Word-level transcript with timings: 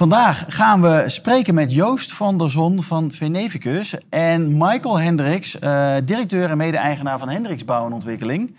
Vandaag 0.00 0.44
gaan 0.48 0.80
we 0.80 1.04
spreken 1.06 1.54
met 1.54 1.72
Joost 1.72 2.12
van 2.12 2.38
der 2.38 2.50
Zon 2.50 2.82
van 2.82 3.10
Venevicus 3.10 3.98
en 4.08 4.56
Michael 4.56 5.00
Hendricks, 5.00 5.56
uh, 5.60 5.94
directeur 6.04 6.50
en 6.50 6.56
mede-eigenaar 6.56 7.18
van 7.18 7.28
Hendricks 7.28 7.64
Bouw 7.64 7.86
en 7.86 7.92
Ontwikkeling. 7.92 8.56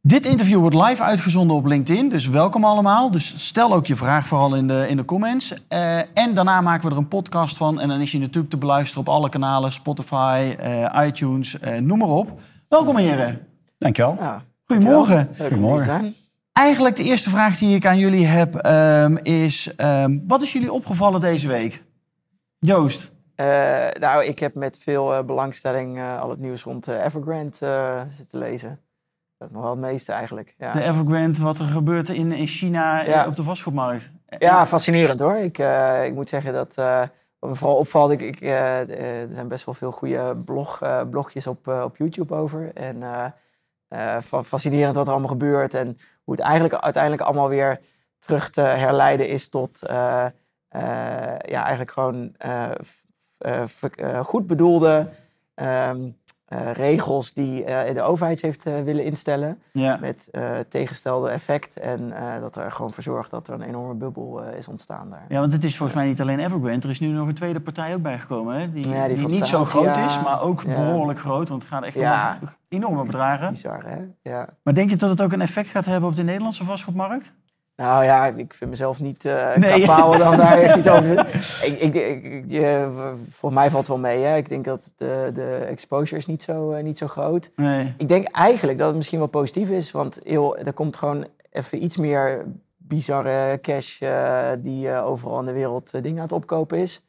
Dit 0.00 0.26
interview 0.26 0.58
wordt 0.58 0.76
live 0.76 1.02
uitgezonden 1.02 1.56
op 1.56 1.66
LinkedIn, 1.66 2.08
dus 2.08 2.28
welkom 2.28 2.64
allemaal. 2.64 3.10
Dus 3.10 3.46
stel 3.46 3.74
ook 3.74 3.86
je 3.86 3.96
vraag 3.96 4.26
vooral 4.26 4.54
in 4.54 4.68
de, 4.68 4.86
in 4.88 4.96
de 4.96 5.04
comments. 5.04 5.54
Uh, 5.68 5.98
en 5.98 6.34
daarna 6.34 6.60
maken 6.60 6.88
we 6.88 6.94
er 6.94 7.00
een 7.00 7.08
podcast 7.08 7.56
van 7.56 7.80
en 7.80 7.88
dan 7.88 8.00
is 8.00 8.12
je 8.12 8.18
natuurlijk 8.18 8.50
te 8.50 8.58
beluisteren 8.58 9.00
op 9.00 9.14
alle 9.14 9.28
kanalen, 9.28 9.72
Spotify, 9.72 10.56
uh, 10.60 11.06
iTunes, 11.06 11.56
noem 11.80 11.98
maar 11.98 12.08
op. 12.08 12.40
Welkom 12.68 12.96
heren. 12.96 13.46
Dankjewel. 13.78 14.16
Ja, 14.18 14.42
Goedemorgen. 14.64 15.28
Goedemorgen. 15.38 16.14
Eigenlijk 16.54 16.96
de 16.96 17.02
eerste 17.02 17.30
vraag 17.30 17.58
die 17.58 17.76
ik 17.76 17.86
aan 17.86 17.98
jullie 17.98 18.26
heb 18.26 18.66
um, 18.66 19.18
is: 19.18 19.72
um, 19.76 20.24
wat 20.26 20.42
is 20.42 20.52
jullie 20.52 20.72
opgevallen 20.72 21.20
deze 21.20 21.48
week? 21.48 21.82
Joost. 22.58 23.12
Uh, 23.36 23.46
nou, 24.00 24.24
ik 24.24 24.38
heb 24.38 24.54
met 24.54 24.78
veel 24.78 25.14
uh, 25.14 25.24
belangstelling 25.24 25.98
uh, 25.98 26.20
al 26.20 26.30
het 26.30 26.38
nieuws 26.38 26.62
rond 26.62 26.88
Evergrande 26.88 28.06
zitten 28.10 28.38
lezen. 28.38 28.80
Dat 29.38 29.48
is 29.48 29.54
nog 29.54 29.62
wel 29.62 29.70
het 29.70 29.80
meeste 29.80 30.12
eigenlijk. 30.12 30.54
Ja. 30.58 30.72
De 30.72 30.82
Evergrande, 30.82 31.42
wat 31.42 31.58
er 31.58 31.64
gebeurt 31.64 32.08
in, 32.08 32.32
in 32.32 32.46
China 32.46 33.04
ja. 33.04 33.26
op 33.26 33.36
de 33.36 33.42
vastgoedmarkt. 33.42 34.10
Ja, 34.38 34.66
fascinerend 34.66 35.20
hoor. 35.20 35.36
Ik, 35.36 35.58
ik 36.04 36.14
moet 36.14 36.28
zeggen 36.28 36.52
dat 36.52 36.74
wat 37.38 37.50
me 37.50 37.54
vooral 37.54 37.76
opvalt, 37.76 38.10
ik, 38.10 38.20
ik 38.20 38.40
er 38.40 39.28
zijn 39.28 39.48
best 39.48 39.64
wel 39.64 39.74
veel 39.74 39.92
goede 39.92 40.36
blog, 40.36 40.82
blogjes 41.10 41.46
op, 41.46 41.68
op 41.68 41.96
YouTube 41.96 42.34
over. 42.34 42.72
En 42.74 43.02
fascinerend 44.44 44.96
wat 44.96 45.06
er 45.06 45.12
allemaal 45.12 45.30
gebeurt 45.30 45.74
en 45.74 45.98
hoe 46.24 46.34
het 46.34 46.44
eigenlijk 46.44 46.74
uiteindelijk 46.74 47.22
allemaal 47.22 47.48
weer 47.48 47.80
terug 48.18 48.50
te 48.50 48.60
herleiden 48.60 49.28
is 49.28 49.48
tot 49.48 49.80
uh, 49.90 50.26
uh, 50.76 51.38
ja, 51.38 51.60
eigenlijk 51.60 51.90
gewoon 51.90 52.34
uh, 52.46 52.70
goed 54.22 54.46
bedoelde 54.46 55.08
um, 55.54 56.16
regels 56.72 57.32
die 57.32 57.64
de 57.64 58.02
overheid 58.02 58.40
heeft 58.40 58.62
willen 58.62 59.04
instellen. 59.04 59.58
Ja. 59.72 59.98
Met 60.00 60.30
tegenstelde 60.68 61.30
effect. 61.30 61.78
En 61.78 62.12
dat 62.40 62.56
er 62.56 62.72
gewoon 62.72 62.92
voor 62.92 63.02
zorgt 63.02 63.30
dat 63.30 63.48
er 63.48 63.54
een 63.54 63.62
enorme 63.62 63.94
bubbel 63.94 64.42
is 64.42 64.68
ontstaan 64.68 65.10
daar. 65.10 65.24
Ja, 65.28 65.40
want 65.40 65.52
het 65.52 65.64
is 65.64 65.76
volgens 65.76 65.98
mij 65.98 66.06
niet 66.06 66.20
alleen 66.20 66.38
Evergrande. 66.38 66.86
Er 66.86 66.90
is 66.90 67.00
nu 67.00 67.08
nog 67.08 67.28
een 67.28 67.34
tweede 67.34 67.60
partij 67.60 67.94
ook 67.94 68.02
bijgekomen. 68.02 68.60
Hè? 68.60 68.72
Die, 68.72 68.88
ja, 68.88 69.06
die, 69.06 69.16
die 69.16 69.28
niet 69.28 69.46
zo 69.46 69.64
groot 69.64 69.96
is, 69.96 70.22
maar 70.22 70.42
ook 70.42 70.64
behoorlijk 70.64 71.18
groot. 71.18 71.48
Want 71.48 71.62
het 71.62 71.72
gaat 71.72 71.82
echt 71.82 71.96
om 71.96 72.48
enorme 72.68 73.04
bedragen. 73.04 73.50
Bizar, 73.50 73.84
hè? 73.86 73.98
Ja. 74.22 74.48
Maar 74.62 74.74
denk 74.74 74.90
je 74.90 74.96
dat 74.96 75.10
het 75.10 75.20
ook 75.20 75.32
een 75.32 75.40
effect 75.40 75.70
gaat 75.70 75.84
hebben 75.84 76.08
op 76.08 76.16
de 76.16 76.22
Nederlandse 76.22 76.64
vastgoedmarkt? 76.64 77.32
Nou 77.76 78.04
ja, 78.04 78.26
ik 78.26 78.54
vind 78.54 78.70
mezelf 78.70 79.00
niet 79.00 79.24
uh, 79.24 79.56
nee. 79.56 79.86
dan 79.86 80.36
daar 80.36 80.58
echt 80.58 80.76
iets 80.76 80.88
over 80.88 81.18
ik, 81.68 81.78
ik, 81.80 81.94
ik, 81.94 82.44
je, 82.46 82.88
Volgens 83.28 83.60
mij 83.60 83.70
valt 83.70 83.86
het 83.86 83.88
wel 83.88 83.98
mee. 83.98 84.22
Hè? 84.22 84.36
Ik 84.36 84.48
denk 84.48 84.64
dat 84.64 84.92
de, 84.96 85.30
de 85.34 85.54
exposure 85.54 86.16
is 86.16 86.26
niet 86.26 86.42
zo, 86.42 86.72
uh, 86.72 86.82
niet 86.82 86.98
zo 86.98 87.06
groot. 87.06 87.50
Nee. 87.56 87.94
Ik 87.98 88.08
denk 88.08 88.26
eigenlijk 88.26 88.78
dat 88.78 88.86
het 88.86 88.96
misschien 88.96 89.18
wel 89.18 89.26
positief 89.26 89.70
is. 89.70 89.90
Want 89.90 90.20
heel, 90.22 90.56
er 90.56 90.72
komt 90.72 90.96
gewoon 90.96 91.26
even 91.50 91.82
iets 91.82 91.96
meer 91.96 92.44
bizarre 92.76 93.60
cash 93.60 94.00
uh, 94.02 94.50
die 94.58 94.90
overal 94.90 95.40
in 95.40 95.46
de 95.46 95.52
wereld 95.52 95.90
dingen 95.90 96.16
aan 96.16 96.22
het 96.22 96.32
opkopen 96.32 96.78
is. 96.78 97.06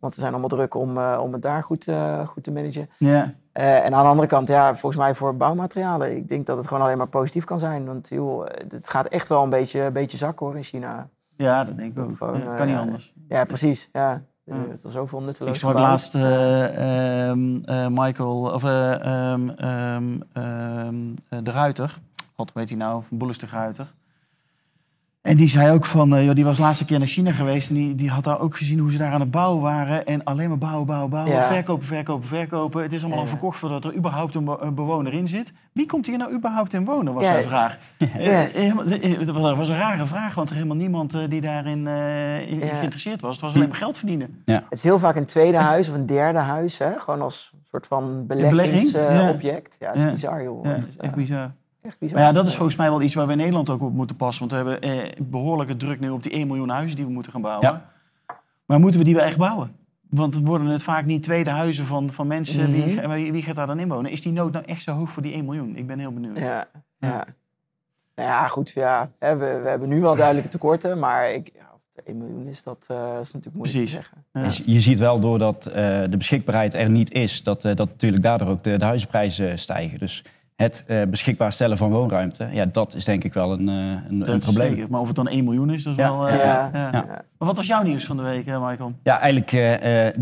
want 0.00 0.14
we 0.14 0.20
zijn 0.20 0.32
allemaal 0.32 0.48
druk 0.48 0.74
om, 0.74 0.98
om 0.98 1.32
het 1.32 1.42
daar 1.42 1.62
goed, 1.62 1.86
goed 2.26 2.42
te 2.42 2.52
managen. 2.52 2.90
Ja. 2.98 3.34
Uh, 3.54 3.84
en 3.84 3.94
aan 3.94 4.02
de 4.02 4.08
andere 4.08 4.28
kant, 4.28 4.48
ja, 4.48 4.76
volgens 4.76 5.02
mij 5.02 5.14
voor 5.14 5.36
bouwmaterialen. 5.36 6.16
Ik 6.16 6.28
denk 6.28 6.46
dat 6.46 6.56
het 6.56 6.66
gewoon 6.66 6.82
alleen 6.82 6.98
maar 6.98 7.08
positief 7.08 7.44
kan 7.44 7.58
zijn. 7.58 7.86
Want 7.86 8.08
joh, 8.08 8.46
het 8.68 8.88
gaat 8.88 9.06
echt 9.06 9.28
wel 9.28 9.42
een 9.42 9.50
beetje, 9.50 9.80
een 9.80 9.92
beetje 9.92 10.16
zak 10.16 10.38
hoor 10.38 10.56
in 10.56 10.62
China. 10.62 11.08
Ja, 11.36 11.64
dat 11.64 11.76
denk 11.76 11.96
ik 11.96 12.02
ook. 12.02 12.16
Gewoon, 12.16 12.40
ja, 12.40 12.54
kan 12.54 12.66
niet 12.66 12.76
anders. 12.76 13.14
Ja, 13.28 13.44
precies. 13.44 13.88
Ja. 13.92 14.22
Ja. 14.44 14.54
Er 14.54 14.72
is 14.72 14.80
zoveel 14.80 15.22
nutteloos 15.22 15.52
Ik 15.52 15.58
sprak 15.58 15.74
laatst 15.74 16.14
uh, 16.14 17.32
uh, 17.32 17.86
Michael, 17.88 18.40
of 18.40 18.64
um, 18.64 19.54
um, 19.66 21.14
de 21.28 21.50
Ruiter. 21.50 21.98
God, 22.36 22.52
weet 22.52 22.68
hij 22.68 22.78
nou? 22.78 23.02
Boelis 23.10 23.38
de 23.38 23.46
Ruiter. 23.46 23.92
En 25.20 25.36
die 25.36 25.48
zei 25.48 25.72
ook 25.72 25.84
van, 25.84 26.14
uh, 26.14 26.24
joh, 26.24 26.34
die 26.34 26.44
was 26.44 26.56
de 26.56 26.62
laatste 26.62 26.84
keer 26.84 26.98
naar 26.98 27.08
China 27.08 27.30
geweest 27.30 27.68
en 27.68 27.74
die, 27.74 27.94
die 27.94 28.10
had 28.10 28.24
daar 28.24 28.40
ook 28.40 28.56
gezien 28.56 28.78
hoe 28.78 28.92
ze 28.92 28.98
daar 28.98 29.12
aan 29.12 29.20
het 29.20 29.30
bouwen 29.30 29.62
waren. 29.62 30.06
En 30.06 30.24
alleen 30.24 30.48
maar 30.48 30.58
bouwen, 30.58 30.86
bouwen, 30.86 31.10
bouwen, 31.10 31.34
ja. 31.34 31.46
verkopen, 31.46 31.86
verkopen, 31.86 32.26
verkopen. 32.26 32.82
Het 32.82 32.92
is 32.92 33.00
allemaal 33.02 33.20
al 33.20 33.26
verkocht 33.26 33.58
voordat 33.58 33.84
er 33.84 33.94
überhaupt 33.94 34.34
een, 34.34 34.44
be 34.44 34.56
een, 34.60 34.74
bewoner 34.74 35.12
in 35.12 35.28
zit. 35.28 35.52
Wie 35.72 35.86
komt 35.86 36.06
hier 36.06 36.18
nou 36.18 36.32
überhaupt 36.32 36.72
in 36.72 36.84
wonen, 36.84 37.14
was 37.14 37.26
zijn 37.26 37.42
vraag. 37.42 37.78
Dat 37.98 39.36
was, 39.36 39.56
was, 39.56 39.68
een 39.68 39.76
rare 39.76 40.06
vraag, 40.06 40.34
want 40.34 40.48
er 40.48 40.54
helemaal 40.54 40.76
niemand 40.76 41.14
uh, 41.14 41.20
die 41.28 41.40
daarin 41.40 41.78
uh, 41.78 42.70
geïnteresseerd 42.70 43.20
was. 43.20 43.32
Het 43.32 43.40
was 43.40 43.54
alleen 43.54 43.68
maar 43.68 43.76
geld 43.76 43.96
verdienen. 43.96 44.42
Het 44.44 44.64
is 44.70 44.82
heel 44.82 44.98
vaak 44.98 45.16
een 45.16 45.26
tweede 45.26 45.56
huis 45.56 45.88
of 45.88 45.94
een 45.94 46.06
derde 46.06 46.38
huis, 46.38 46.78
hè? 46.78 46.98
gewoon 46.98 47.22
als 47.22 47.52
soort 47.70 47.86
van 47.86 48.26
beleggingsobject. 48.26 49.76
Ja, 49.78 49.92
dat 49.92 49.96
is 49.96 50.10
bizar 50.10 50.42
joh. 50.42 50.64
Ja, 50.64 50.78
echt 50.98 51.14
bizar. 51.14 51.52
Echt 51.82 52.12
Maar 52.12 52.22
ja, 52.22 52.32
dat 52.32 52.46
is 52.46 52.54
volgens 52.54 52.76
mij 52.76 52.90
wel 52.90 53.02
iets 53.02 53.14
waar 53.14 53.26
we 53.26 53.32
in 53.32 53.38
Nederland 53.38 53.70
ook 53.70 53.82
op 53.82 53.92
moeten 53.92 54.16
passen. 54.16 54.48
Want 54.48 54.62
we 54.62 54.70
hebben 54.70 54.90
eh, 54.90 55.20
behoorlijke 55.22 55.76
druk 55.76 56.00
nu 56.00 56.10
op 56.10 56.22
die 56.22 56.32
1 56.32 56.46
miljoen 56.46 56.68
huizen 56.68 56.96
die 56.96 57.06
we 57.06 57.12
moeten 57.12 57.32
gaan 57.32 57.40
bouwen. 57.40 57.68
Ja. 57.68 57.90
Maar 58.64 58.80
moeten 58.80 59.00
we 59.00 59.06
die 59.06 59.14
wel 59.14 59.24
echt 59.24 59.36
bouwen? 59.36 59.76
Want 60.10 60.38
worden 60.38 60.66
het 60.66 60.82
vaak 60.82 61.04
niet 61.04 61.22
tweede 61.22 61.50
huizen 61.50 61.84
van, 61.84 62.10
van 62.10 62.26
mensen. 62.26 62.70
Mm 62.70 62.80
-hmm. 62.80 63.08
wie, 63.08 63.32
wie, 63.32 63.42
gaat 63.42 63.54
daar 63.54 63.66
dan 63.66 63.78
in 63.78 63.88
wonen? 63.88 64.10
Is 64.10 64.20
die 64.20 64.32
nood 64.32 64.52
nou 64.52 64.64
echt 64.64 64.82
zo 64.82 64.92
hoog 64.92 65.10
voor 65.10 65.22
die 65.22 65.32
1 65.32 65.44
miljoen? 65.44 65.76
Ik 65.76 65.86
ben 65.86 65.98
heel 65.98 66.12
benieuwd. 66.12 66.38
Ja, 66.38 66.68
ja. 66.98 67.24
Nou 68.14 68.28
ja 68.28 68.46
goed. 68.46 68.70
Ja, 68.70 69.10
we, 69.18 69.34
we 69.36 69.68
hebben 69.68 69.88
nu 69.88 70.00
wel 70.00 70.16
duidelijke 70.16 70.50
tekorten. 70.50 70.98
Maar 70.98 71.32
ik, 71.32 71.50
ja, 71.54 71.70
1 72.04 72.18
miljoen 72.18 72.46
is, 72.46 72.62
dat, 72.62 72.86
uh, 72.90 72.96
is 73.20 73.32
natuurlijk 73.32 73.54
moeilijk 73.54 73.78
Precies. 73.78 73.90
te 73.90 73.96
zeggen. 73.96 74.24
Ja. 74.32 74.72
Je 74.74 74.80
ziet 74.80 74.98
wel 74.98 75.20
doordat 75.20 75.66
uh, 75.68 75.74
de 76.10 76.16
beschikbaarheid 76.16 76.74
er 76.74 76.90
niet 76.90 77.12
is... 77.12 77.42
dat, 77.42 77.64
uh, 77.64 77.76
dat 77.76 77.88
natuurlijk 77.88 78.22
daardoor 78.22 78.48
ook 78.48 78.62
de, 78.62 78.78
de 78.78 78.84
huisprijzen 78.84 79.58
stijgen. 79.58 79.98
Dus 79.98 80.24
het 80.60 80.84
uh, 80.86 81.02
beschikbaar 81.02 81.52
stellen 81.52 81.76
van 81.76 81.90
woonruimte, 81.90 82.48
ja, 82.52 82.66
dat 82.66 82.94
is 82.94 83.04
denk 83.04 83.24
ik 83.24 83.32
wel 83.32 83.52
een, 83.52 83.68
uh, 83.68 83.74
een, 84.08 84.32
een 84.32 84.38
probleem. 84.38 84.70
Zeker. 84.70 84.90
Maar 84.90 85.00
of 85.00 85.06
het 85.06 85.16
dan 85.16 85.28
1 85.28 85.44
miljoen 85.44 85.70
is, 85.70 85.82
dat 85.82 85.92
is 85.92 85.98
ja. 85.98 86.10
wel... 86.10 86.28
Uh, 86.28 86.36
ja. 86.36 86.70
Ja. 86.72 87.04
Maar 87.38 87.48
wat 87.48 87.56
was 87.56 87.66
jouw 87.66 87.82
nieuws 87.82 88.04
van 88.04 88.16
de 88.16 88.22
week, 88.22 88.46
Michael? 88.46 88.92
Ja, 89.02 89.20
eigenlijk 89.20 89.50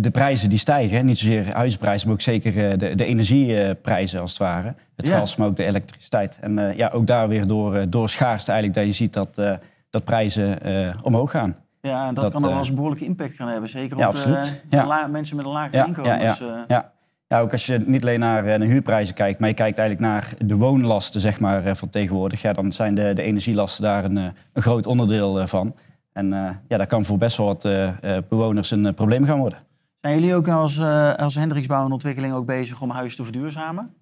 de 0.02 0.10
prijzen 0.12 0.48
die 0.48 0.58
stijgen. 0.58 1.06
Niet 1.06 1.18
zozeer 1.18 1.54
huisprijzen, 1.54 2.06
maar 2.06 2.16
ook 2.16 2.22
zeker 2.22 2.78
de, 2.78 2.94
de 2.94 3.04
energieprijzen 3.04 4.20
als 4.20 4.30
het 4.30 4.40
ware. 4.40 4.74
Het 4.96 5.08
gas, 5.08 5.36
maar 5.36 5.46
ook 5.46 5.56
de 5.56 5.64
elektriciteit. 5.64 6.38
En 6.40 6.74
ja, 6.76 6.88
ook 6.88 7.06
daar 7.06 7.28
weer 7.28 7.46
door, 7.46 7.90
door 7.90 8.08
schaarste 8.08 8.52
eigenlijk 8.52 8.80
dat 8.80 8.96
je 8.96 9.02
ziet 9.02 9.12
dat, 9.12 9.58
dat 9.90 10.04
prijzen 10.04 10.58
omhoog 11.02 11.30
gaan. 11.30 11.56
Ja, 11.80 12.08
en 12.08 12.14
dat, 12.14 12.24
dat 12.24 12.32
kan 12.32 12.40
dan 12.40 12.50
wel 12.50 12.58
eens 12.58 12.68
een 12.68 12.74
behoorlijke 12.74 13.04
impact 13.04 13.34
gaan 13.34 13.48
hebben. 13.48 13.70
Zeker 13.70 14.06
op 14.06 14.14
de, 14.14 15.06
mensen 15.10 15.36
met 15.36 15.46
een 15.46 15.52
lager 15.52 15.86
inkomen. 15.86 16.20
Ja, 16.68 16.92
ja. 17.28 17.40
Ook 17.40 17.52
als 17.52 17.66
je 17.66 17.82
niet 17.86 18.02
alleen 18.02 18.20
naar 18.20 18.42
de 18.42 18.50
eh, 18.50 18.70
huurprijzen 18.70 19.14
kijkt, 19.14 19.40
maar 19.40 19.48
je 19.48 19.54
kijkt 19.54 19.78
eigenlijk 19.78 20.10
naar 20.10 20.34
de 20.38 20.56
woonlasten 20.56 21.20
zeg 21.20 21.40
maar, 21.40 21.64
eh, 21.64 21.74
van 21.74 21.90
tegenwoordig. 21.90 22.42
Ja, 22.42 22.52
dan 22.52 22.72
zijn 22.72 22.94
de, 22.94 23.12
de 23.12 23.22
energielasten 23.22 23.82
daar 23.82 24.04
een, 24.04 24.18
eh, 24.18 24.24
een 24.52 24.62
groot 24.62 24.86
onderdeel 24.86 25.46
van. 25.46 25.74
En 26.12 26.28
ja, 26.68 26.76
dat 26.76 26.86
kan 26.86 27.04
voor 27.04 27.18
best 27.18 27.36
wel 27.36 27.46
wat 27.46 27.68
bewoners 28.28 28.70
een 28.70 28.94
probleem 28.94 29.24
gaan 29.24 29.38
worden. 29.38 29.58
Zijn 30.00 30.14
jullie 30.14 30.34
ook 30.34 30.48
als, 30.48 30.80
als 31.16 31.34
Hendriksbouw 31.34 31.84
en 31.84 31.92
Ontwikkeling 31.92 32.34
ook 32.34 32.46
bezig 32.46 32.80
om 32.80 32.90
huis 32.90 33.16
te 33.16 33.24
verduurzamen? 33.24 33.94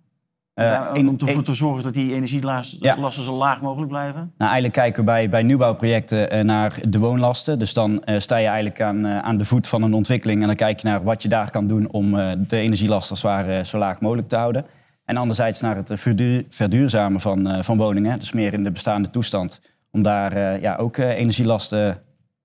Uh, 0.60 0.90
om 0.94 1.16
ervoor 1.18 1.42
te 1.42 1.54
zorgen 1.54 1.82
dat 1.82 1.94
die 1.94 2.14
energielasten 2.14 2.78
ja. 2.80 3.10
zo 3.10 3.36
laag 3.36 3.60
mogelijk 3.60 3.88
blijven? 3.88 4.20
Nou, 4.20 4.50
eigenlijk 4.50 4.72
kijken 4.72 4.98
we 4.98 5.10
bij, 5.10 5.28
bij 5.28 5.42
nieuwbouwprojecten 5.42 6.36
uh, 6.36 6.40
naar 6.40 6.78
de 6.88 6.98
woonlasten. 6.98 7.58
Dus 7.58 7.74
dan 7.74 8.02
uh, 8.04 8.18
sta 8.18 8.36
je 8.36 8.46
eigenlijk 8.46 8.80
aan, 8.80 9.06
aan 9.06 9.36
de 9.36 9.44
voet 9.44 9.68
van 9.68 9.82
een 9.82 9.94
ontwikkeling... 9.94 10.40
en 10.40 10.46
dan 10.46 10.56
kijk 10.56 10.80
je 10.80 10.88
naar 10.88 11.02
wat 11.02 11.22
je 11.22 11.28
daar 11.28 11.50
kan 11.50 11.66
doen 11.66 11.90
om 11.90 12.10
de 12.48 12.56
energielasten 12.56 13.10
als 13.10 13.22
ware 13.22 13.64
zo 13.64 13.78
laag 13.78 14.00
mogelijk 14.00 14.28
te 14.28 14.36
houden. 14.36 14.66
En 15.04 15.16
anderzijds 15.16 15.60
naar 15.60 15.76
het 15.76 15.90
verduur, 15.94 16.44
verduurzamen 16.48 17.20
van, 17.20 17.64
van 17.64 17.76
woningen. 17.76 18.18
Dus 18.18 18.32
meer 18.32 18.52
in 18.52 18.64
de 18.64 18.70
bestaande 18.70 19.10
toestand. 19.10 19.60
Om 19.90 20.02
daar 20.02 20.60
ja, 20.60 20.76
ook 20.76 20.96
energielasten 20.96 22.02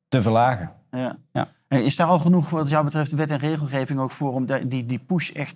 te 0.07 0.21
verlagen. 0.21 0.71
Ja. 0.91 1.17
ja. 1.31 1.47
Is 1.67 1.95
daar 1.95 2.07
al 2.07 2.19
genoeg 2.19 2.49
wat 2.49 2.69
jou 2.69 2.83
betreft 2.83 3.11
wet 3.11 3.31
en 3.31 3.39
regelgeving 3.39 3.99
ook 3.99 4.11
voor... 4.11 4.33
om 4.33 4.45
die, 4.45 4.85
die 4.85 4.99
push 4.99 5.29
echt 5.29 5.55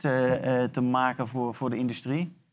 te 0.71 0.81
maken 0.81 1.27
voor, 1.27 1.55
voor 1.55 1.69
de 1.69 1.77
industrie? 1.77 2.43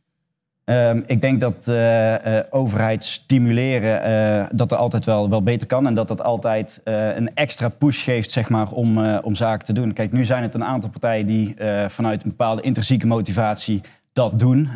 Ehm, 0.72 1.00
ik 1.06 1.20
denk 1.20 1.40
dat 1.40 1.66
uh, 1.68 2.14
overheid 2.50 3.04
stimuleren 3.04 4.56
dat 4.56 4.70
er 4.70 4.76
altijd 4.76 5.04
wel, 5.04 5.30
wel 5.30 5.42
beter 5.42 5.66
kan. 5.66 5.86
En 5.86 5.94
dat 5.94 6.08
dat 6.08 6.22
altijd 6.22 6.80
een 6.84 7.34
extra 7.34 7.68
push 7.68 8.04
geeft 8.04 8.30
zeg 8.30 8.48
maar, 8.48 8.70
om, 8.70 9.16
om 9.16 9.34
zaken 9.34 9.66
te 9.66 9.72
doen. 9.72 9.92
Kijk, 9.92 10.12
nu 10.12 10.24
zijn 10.24 10.42
het 10.42 10.54
een 10.54 10.64
aantal 10.64 10.90
partijen 10.90 11.26
die 11.26 11.54
vanuit 11.88 12.22
een 12.22 12.28
bepaalde 12.28 12.62
intrinsieke 12.62 13.06
motivatie 13.06 13.80
dat 14.12 14.38
doen. 14.38 14.68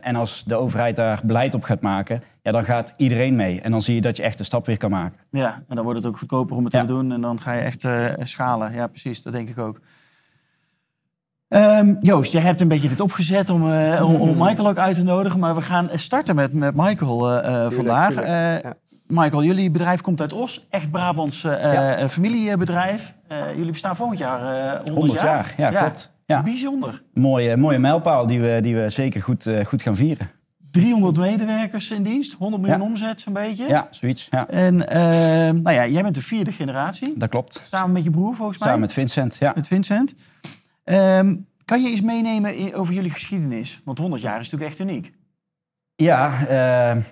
en 0.00 0.16
als 0.16 0.44
de 0.46 0.54
overheid 0.56 0.96
daar 0.96 1.20
beleid 1.24 1.54
op 1.54 1.62
gaat 1.62 1.80
maken, 1.80 2.22
ja, 2.42 2.52
dan 2.52 2.64
gaat 2.64 2.94
iedereen 2.96 3.36
mee. 3.36 3.60
En 3.60 3.70
dan 3.70 3.82
zie 3.82 3.94
je 3.94 4.00
dat 4.00 4.16
je 4.16 4.22
echt 4.22 4.38
een 4.38 4.44
stap 4.44 4.66
weer 4.66 4.76
kan 4.76 4.90
maken. 4.90 5.18
Ja, 5.30 5.62
en 5.68 5.76
dan 5.76 5.84
wordt 5.84 5.98
het 5.98 6.08
ook 6.08 6.18
goedkoper 6.18 6.56
om 6.56 6.64
het 6.64 6.72
te 6.72 6.84
doen. 6.84 7.12
En 7.12 7.20
dan 7.20 7.40
ga 7.40 7.52
je 7.52 7.60
echt 7.60 7.86
schalen. 8.28 8.72
Ja, 8.72 8.86
precies. 8.86 9.22
Dat 9.22 9.32
denk 9.32 9.48
ik 9.48 9.58
ook. 9.58 9.80
Um, 11.54 11.98
Joost, 12.00 12.32
jij 12.32 12.42
hebt 12.42 12.60
een 12.60 12.68
beetje 12.68 12.88
dit 12.88 13.00
opgezet 13.00 13.50
om, 13.50 13.70
uh, 13.70 14.20
om, 14.20 14.36
Michael 14.38 14.68
ook 14.68 14.78
uit 14.78 14.94
te 14.94 15.02
nodigen. 15.02 15.40
Maar 15.40 15.54
we 15.54 15.60
gaan 15.60 15.88
starten 15.94 16.34
met, 16.34 16.52
met 16.52 16.74
Michael 16.76 17.32
uh, 17.32 17.70
vandaag. 17.70 18.14
Ja. 18.14 18.74
Michael, 19.06 19.44
jullie 19.44 19.70
bedrijf 19.70 20.00
komt 20.00 20.20
uit 20.20 20.32
Os. 20.32 20.66
Echt 20.70 20.90
Brabants 20.90 21.42
ja. 21.42 22.08
familiebedrijf. 22.08 23.14
jullie 23.56 23.70
bestaan 23.70 23.96
volgend 23.96 24.18
jaar 24.18 24.66
100, 24.76 24.88
100 24.88 25.20
jaar. 25.20 25.54
Ja, 25.56 25.70
klopt. 25.70 26.12
Ja. 26.26 26.42
Bijzonder. 26.42 27.02
Mooie, 27.12 27.56
mooie 27.56 27.78
mijlpaal 27.78 28.26
die 28.26 28.40
we, 28.40 28.58
die 28.62 28.76
we 28.76 28.90
zeker 28.90 29.22
goed, 29.22 29.48
goed 29.64 29.82
gaan 29.82 29.96
vieren. 29.96 30.30
300 30.74 31.16
medewerkers 31.16 31.90
in 31.90 32.02
dienst, 32.02 32.32
100 32.32 32.62
miljoen 32.62 32.82
omzet 32.82 33.20
zo'n 33.20 33.32
beetje. 33.32 33.68
Ja, 33.68 33.88
zoiets. 33.90 34.28
Ja. 34.30 34.48
En 34.48 34.88
ehm, 34.88 35.62
nou 35.62 35.76
ja, 35.76 35.86
jij 35.86 36.02
bent 36.02 36.14
de 36.14 36.22
vierde 36.22 36.52
generatie. 36.52 37.12
Dat 37.16 37.28
klopt. 37.28 37.60
Samen 37.62 37.92
met 37.92 38.04
je 38.04 38.10
broer 38.10 38.34
volgens 38.34 38.58
mij. 38.58 38.68
Samen 38.68 38.82
met 38.82 38.92
Vincent, 38.92 39.36
ja. 39.40 39.52
Met 39.54 39.66
Vincent. 39.66 40.14
Um, 40.84 41.46
kan 41.64 41.82
je 41.82 41.88
iets 41.88 42.00
meenemen 42.00 42.74
over 42.74 42.94
jullie 42.94 43.10
geschiedenis? 43.10 43.80
Want 43.84 43.98
100 43.98 44.22
jaar 44.22 44.40
is 44.40 44.50
natuurlijk 44.50 44.70
echt 44.70 44.88
uniek. 44.88 45.12
Ja, 45.96 46.48
uh, 46.96 47.02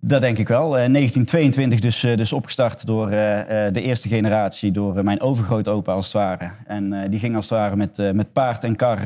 dat 0.00 0.20
denk 0.20 0.38
ik 0.38 0.48
wel. 0.48 0.66
Uh, 0.66 0.72
1922 0.72 1.80
dus, 1.80 2.04
uh, 2.04 2.16
dus 2.16 2.32
opgestart 2.32 2.86
door 2.86 3.06
uh, 3.06 3.12
de 3.72 3.82
eerste 3.82 4.08
generatie, 4.08 4.70
door 4.70 5.04
mijn 5.04 5.20
overgrootopa 5.20 5.92
als 5.92 6.04
het 6.04 6.14
ware. 6.14 6.50
En 6.66 7.10
die 7.10 7.18
ging 7.18 7.36
als 7.36 7.50
het 7.50 7.58
ware 7.58 7.76
met, 7.76 8.12
met 8.12 8.32
paard 8.32 8.64
en 8.64 8.76
kar 8.76 8.98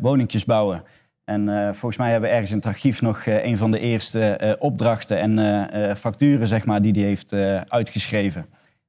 woningjes 0.00 0.44
bouwen. 0.44 0.82
En 1.24 1.48
volgens 1.74 1.96
mij 1.96 2.10
hebben 2.10 2.28
we 2.28 2.34
ergens 2.34 2.50
in 2.50 2.56
het 2.56 2.66
archief 2.66 3.02
nog 3.02 3.26
een 3.26 3.56
van 3.56 3.70
de 3.70 3.78
eerste 3.78 4.56
opdrachten 4.58 5.38
en 5.38 5.96
facturen 5.96 6.48
zeg 6.48 6.64
maar, 6.64 6.82
die 6.82 6.92
hij 6.92 7.02
heeft 7.02 7.32
uitgeschreven. 7.68 8.46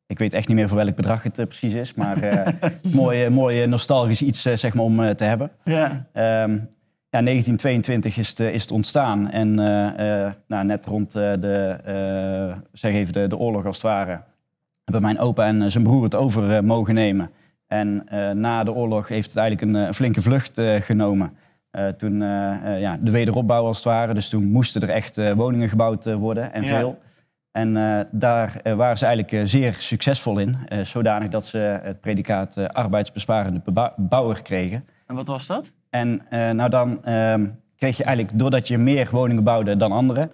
Ik 0.07 0.19
weet 0.19 0.33
echt 0.33 0.47
niet 0.47 0.57
meer 0.57 0.67
voor 0.67 0.77
welk 0.77 0.95
bedrag 0.95 1.23
het 1.23 1.39
uh, 1.39 1.45
precies 1.45 1.73
is, 1.73 1.93
maar 1.93 2.23
uh, 2.23 2.47
mooi, 3.01 3.29
mooi 3.29 3.67
nostalgisch 3.67 4.21
iets 4.21 4.41
zeg 4.41 4.73
maar, 4.73 4.85
om 4.85 5.15
te 5.15 5.23
hebben. 5.23 5.51
Ja. 5.63 5.85
Um, 6.43 6.69
ja, 7.09 7.21
1922 7.21 8.17
is 8.17 8.29
het, 8.29 8.39
is 8.39 8.61
het 8.61 8.71
ontstaan 8.71 9.29
en 9.29 9.53
nou, 10.47 10.65
net 10.65 10.85
rond 10.85 11.11
de, 11.11 11.77
zeg 12.71 12.93
even 12.93 13.13
de, 13.13 13.27
de 13.27 13.37
oorlog 13.37 13.65
als 13.65 13.75
het 13.75 13.85
ware, 13.85 14.21
hebben 14.83 15.01
mijn 15.01 15.19
opa 15.19 15.45
en 15.45 15.71
zijn 15.71 15.83
broer 15.83 16.03
het 16.03 16.15
over 16.15 16.63
mogen 16.63 16.93
nemen. 16.93 17.31
En 17.67 18.03
na 18.33 18.63
de 18.63 18.73
oorlog 18.73 19.07
heeft 19.07 19.27
het 19.27 19.37
eigenlijk 19.37 19.71
een, 19.71 19.87
een 19.87 19.93
flinke 19.93 20.21
vlucht 20.21 20.61
genomen. 20.79 21.33
toen 21.97 22.19
ja, 22.79 22.97
de 23.01 23.11
wederopbouw 23.11 23.65
als 23.65 23.77
het 23.77 23.85
ware, 23.85 24.13
dus 24.13 24.29
toen 24.29 24.51
moesten 24.51 24.81
er 24.81 24.89
echt 24.89 25.33
woningen 25.35 25.69
gebouwd 25.69 26.13
worden 26.13 26.53
en 26.53 26.63
ja. 26.63 26.67
veel. 26.67 26.99
En 27.53 27.75
uh, 27.75 27.99
daar 28.11 28.61
uh, 28.63 28.73
waren 28.73 28.97
ze 28.97 29.05
eigenlijk 29.05 29.33
uh, 29.35 29.41
zeer 29.45 29.73
succesvol 29.73 30.37
in. 30.37 30.57
zodanig 30.81 31.29
dat 31.29 31.45
ze 31.45 31.57
het 31.83 32.01
predicaat 32.01 32.73
arbeidsbesparende 32.73 33.61
bouwer 33.97 34.41
kregen. 34.41 34.85
En 35.07 35.15
wat 35.15 35.27
was 35.27 35.47
dat? 35.47 35.71
En 35.89 36.21
nou 36.29 36.69
dan 36.69 37.03
ehm, 37.03 37.45
kreeg 37.77 37.97
je 37.97 38.03
eigenlijk, 38.03 38.39
doordat 38.39 38.67
je 38.67 38.77
meer 38.77 39.07
woningen 39.11 39.43
bouwde 39.43 39.77
dan 39.77 39.91
anderen... 39.91 40.31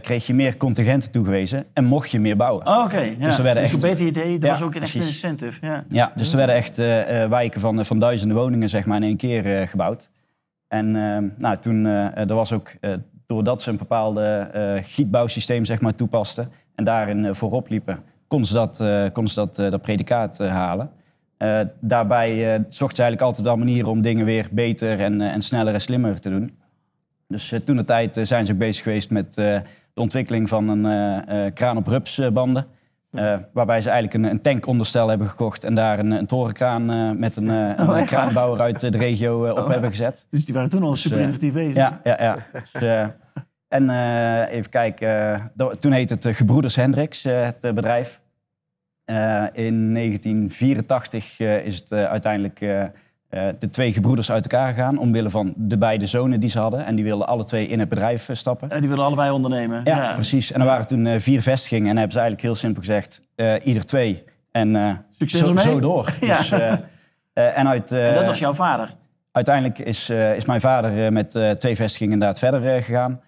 kreeg 0.00 0.26
je 0.26 0.34
meer 0.34 0.56
contingenten 0.56 1.10
toegewezen 1.10 1.64
en 1.72 1.84
mocht 1.84 2.10
je 2.10 2.20
meer 2.20 2.36
bouwen. 2.36 2.66
Oh, 2.66 2.84
oké. 2.84 3.00
Ja. 3.00 3.24
Dus 3.24 3.36
er 3.36 3.42
werden 3.42 3.62
dus 3.62 3.72
echt... 3.72 3.82
een 3.82 3.88
beter 3.90 4.06
idee, 4.06 4.38
dat 4.38 4.50
was 4.50 4.62
ook 4.62 4.74
een 4.74 4.82
echt 4.82 4.94
incentive. 4.94 5.66
Ja, 5.66 5.84
ja 5.88 6.12
dus 6.14 6.30
er 6.30 6.36
werden 6.36 6.56
echt 6.56 6.76
wijken 7.28 7.60
van, 7.60 7.84
van 7.84 7.98
duizenden 7.98 8.36
woningen 8.36 8.68
zeg 8.68 8.86
maar, 8.86 8.96
in 8.96 9.02
één 9.02 9.16
keer 9.16 9.68
gebouwd. 9.68 10.10
En 10.68 10.96
ehm, 10.96 11.28
nou, 11.38 11.56
toen, 11.56 11.84
er 11.84 12.34
was 12.34 12.52
ook 12.52 12.72
doordat 13.26 13.62
ze 13.62 13.70
een 13.70 13.76
bepaalde 13.76 14.50
uh, 14.54 14.84
gietbouwsysteem 14.84 15.64
zeg 15.64 15.80
maar, 15.80 15.94
toepasten 15.94 16.50
en 16.74 16.84
daarin 16.84 17.24
uh, 17.24 17.32
voorop 17.32 17.68
liepen, 17.68 18.02
konden 18.26 18.48
ze 18.48 18.54
dat, 18.54 18.80
uh, 18.80 19.04
konden 19.12 19.32
ze 19.32 19.40
dat, 19.40 19.54
dat 19.54 19.82
predicaat 19.82 20.38
halen. 20.38 20.90
daarbij 21.80 22.64
zochten 22.68 22.96
ze 22.96 23.02
eigenlijk 23.02 23.20
altijd 23.20 23.46
wel 23.46 23.56
manieren 23.56 23.90
om 23.90 24.02
dingen 24.02 24.24
weer 24.24 24.48
beter 24.50 25.00
en, 25.00 25.20
en 25.20 25.42
sneller 25.42 25.74
en 25.74 25.80
slimmer 25.80 26.20
te 26.20 26.30
doen. 26.30 26.56
Dus 27.26 27.54
toen 27.64 27.76
de 27.76 27.84
tijd 27.84 28.20
zijn 28.22 28.46
ze 28.46 28.54
bezig 28.54 28.82
geweest 28.82 29.10
met 29.10 29.34
de 29.34 29.62
ontwikkeling 29.94 30.48
van 30.48 30.68
een 30.68 31.52
kraan 31.52 31.76
op 31.76 31.86
rupsbanden. 31.86 32.66
Uh, 33.14 33.36
waarbij 33.52 33.80
ze 33.80 33.90
eigenlijk 33.90 34.24
een, 34.24 34.30
een, 34.30 34.40
tankonderstel 34.40 35.08
hebben 35.08 35.28
gekocht 35.28 35.64
en 35.64 35.74
daar 35.74 35.98
een, 35.98 36.10
een 36.10 36.26
torenkraan 36.26 36.90
uh, 36.90 37.10
met 37.10 37.36
een, 37.36 37.44
uh, 37.44 37.88
oh, 37.88 37.98
een 37.98 38.04
kraanbouwer 38.04 38.60
uit 38.60 38.80
de 38.80 38.98
regio 38.98 39.50
op 39.50 39.58
oh. 39.58 39.70
hebben 39.70 39.90
gezet. 39.90 40.26
Dus 40.30 40.44
die 40.44 40.54
waren 40.54 40.70
toen 40.70 40.82
al 40.82 40.90
dus, 40.90 41.00
super 41.00 41.18
innovatief 41.18 41.52
bezig. 41.52 41.74
Ja, 41.74 42.00
ja, 42.04 42.22
ja. 42.22 42.46
Dus, 42.52 42.72
en 43.68 43.90
even 44.48 44.70
kijken, 44.70 45.52
toen 45.78 45.92
heette 45.92 46.14
het 46.14 46.36
Gebroeders 46.36 46.76
Hendricks, 46.76 47.22
het 47.22 47.60
bedrijf. 47.60 48.20
in 49.52 49.94
1984 49.94 51.40
is 51.40 51.76
het 51.78 51.92
uiteindelijk 51.92 52.60
uh, 53.34 53.48
de 53.58 53.70
twee 53.70 53.92
gebroeders 53.92 54.30
uit 54.30 54.44
elkaar 54.44 54.68
gegaan 54.68 54.98
omwille 54.98 55.30
van 55.30 55.54
de 55.56 55.78
beide 55.78 56.06
zonen 56.06 56.40
die 56.40 56.50
ze 56.50 56.58
hadden. 56.58 56.86
En 56.86 56.94
die 56.94 57.04
wilden 57.04 57.26
alle 57.26 57.44
twee 57.44 57.66
in 57.66 57.78
het 57.78 57.88
bedrijf 57.88 58.28
uh, 58.28 58.36
stappen. 58.36 58.70
En 58.70 58.80
die 58.80 58.88
willen 58.88 59.04
allebei 59.04 59.30
ondernemen. 59.30 59.80
Ja, 59.84 60.12
precies. 60.14 60.52
En 60.52 60.60
er 60.60 60.66
waren 60.66 60.86
toen 60.86 61.04
uh, 61.04 61.18
vier 61.18 61.42
vestigingen. 61.42 61.88
En 61.88 61.96
hebben 61.96 62.12
ze 62.12 62.18
eigenlijk 62.18 62.46
heel 62.46 62.54
simpel 62.54 62.82
gezegd, 62.82 63.20
ieder 63.64 63.84
twee. 63.84 64.24
En 64.52 65.04
zo, 65.26 65.56
zo, 65.56 65.80
door. 65.80 66.14
Ja. 66.20 66.36
Dus, 66.36 66.50
en, 67.32 67.68
uit, 67.68 67.92
en 67.92 68.14
dat 68.14 68.26
was 68.26 68.38
jouw 68.38 68.54
vader? 68.54 68.94
Uiteindelijk 69.32 69.78
is, 69.78 70.10
is 70.10 70.44
mijn 70.44 70.60
vader 70.60 71.12
met 71.12 71.30
twee 71.58 71.76
vestigingen 71.76 72.12
inderdaad 72.12 72.38
verder 72.38 72.82
gegaan. 72.82 73.20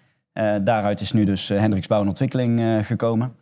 daaruit 0.64 1.00
is 1.00 1.12
nu 1.12 1.24
dus 1.24 1.48
Hendricks 1.48 1.86
Bouw 1.86 2.00
en 2.00 2.08
Ontwikkeling 2.08 2.86
gekomen. 2.86 3.32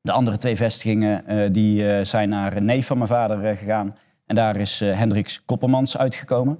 De 0.00 0.12
andere 0.12 0.36
twee 0.36 0.56
vestigingen 0.56 1.52
die, 1.52 2.04
zijn 2.04 2.28
naar 2.28 2.56
een 2.56 2.64
neef 2.64 2.86
van 2.86 2.96
mijn 2.96 3.08
vader 3.08 3.56
gegaan. 3.56 3.94
En 4.30 4.36
daar 4.36 4.56
is 4.56 4.82
uh, 4.82 4.96
Hendricks 4.96 5.44
Koppermans 5.44 5.98
uitgekomen. 5.98 6.58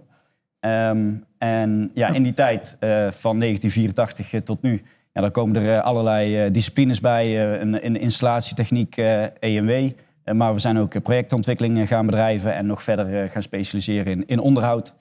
Um, 0.61 1.25
en 1.39 1.91
ja, 1.95 2.09
in 2.09 2.23
die 2.23 2.33
tijd 2.33 2.77
uh, 2.81 2.91
van 3.11 3.39
1984 3.39 4.33
uh, 4.33 4.41
tot 4.41 4.63
nu, 4.63 4.83
ja, 5.13 5.21
dan 5.21 5.31
komen 5.31 5.63
er 5.63 5.81
allerlei 5.81 6.51
disciplines 6.51 7.01
bij. 7.01 7.61
een, 7.61 7.85
een 7.87 7.97
installatietechniek, 7.97 8.97
EMW. 9.39 9.91
maar 10.33 10.55
we 10.55 10.61
zijn 10.61 10.79
ook 10.79 11.03
projectontwikkeling 11.03 11.89
gaan 11.89 12.07
bedrijven 12.07 12.55
en 12.55 12.67
nog 12.67 12.83
verder 12.83 13.29
gaan 13.29 13.43
specialiseren 13.43 14.13
in, 14.13 14.27
in 14.27 14.39
onderhoud. 14.39 14.95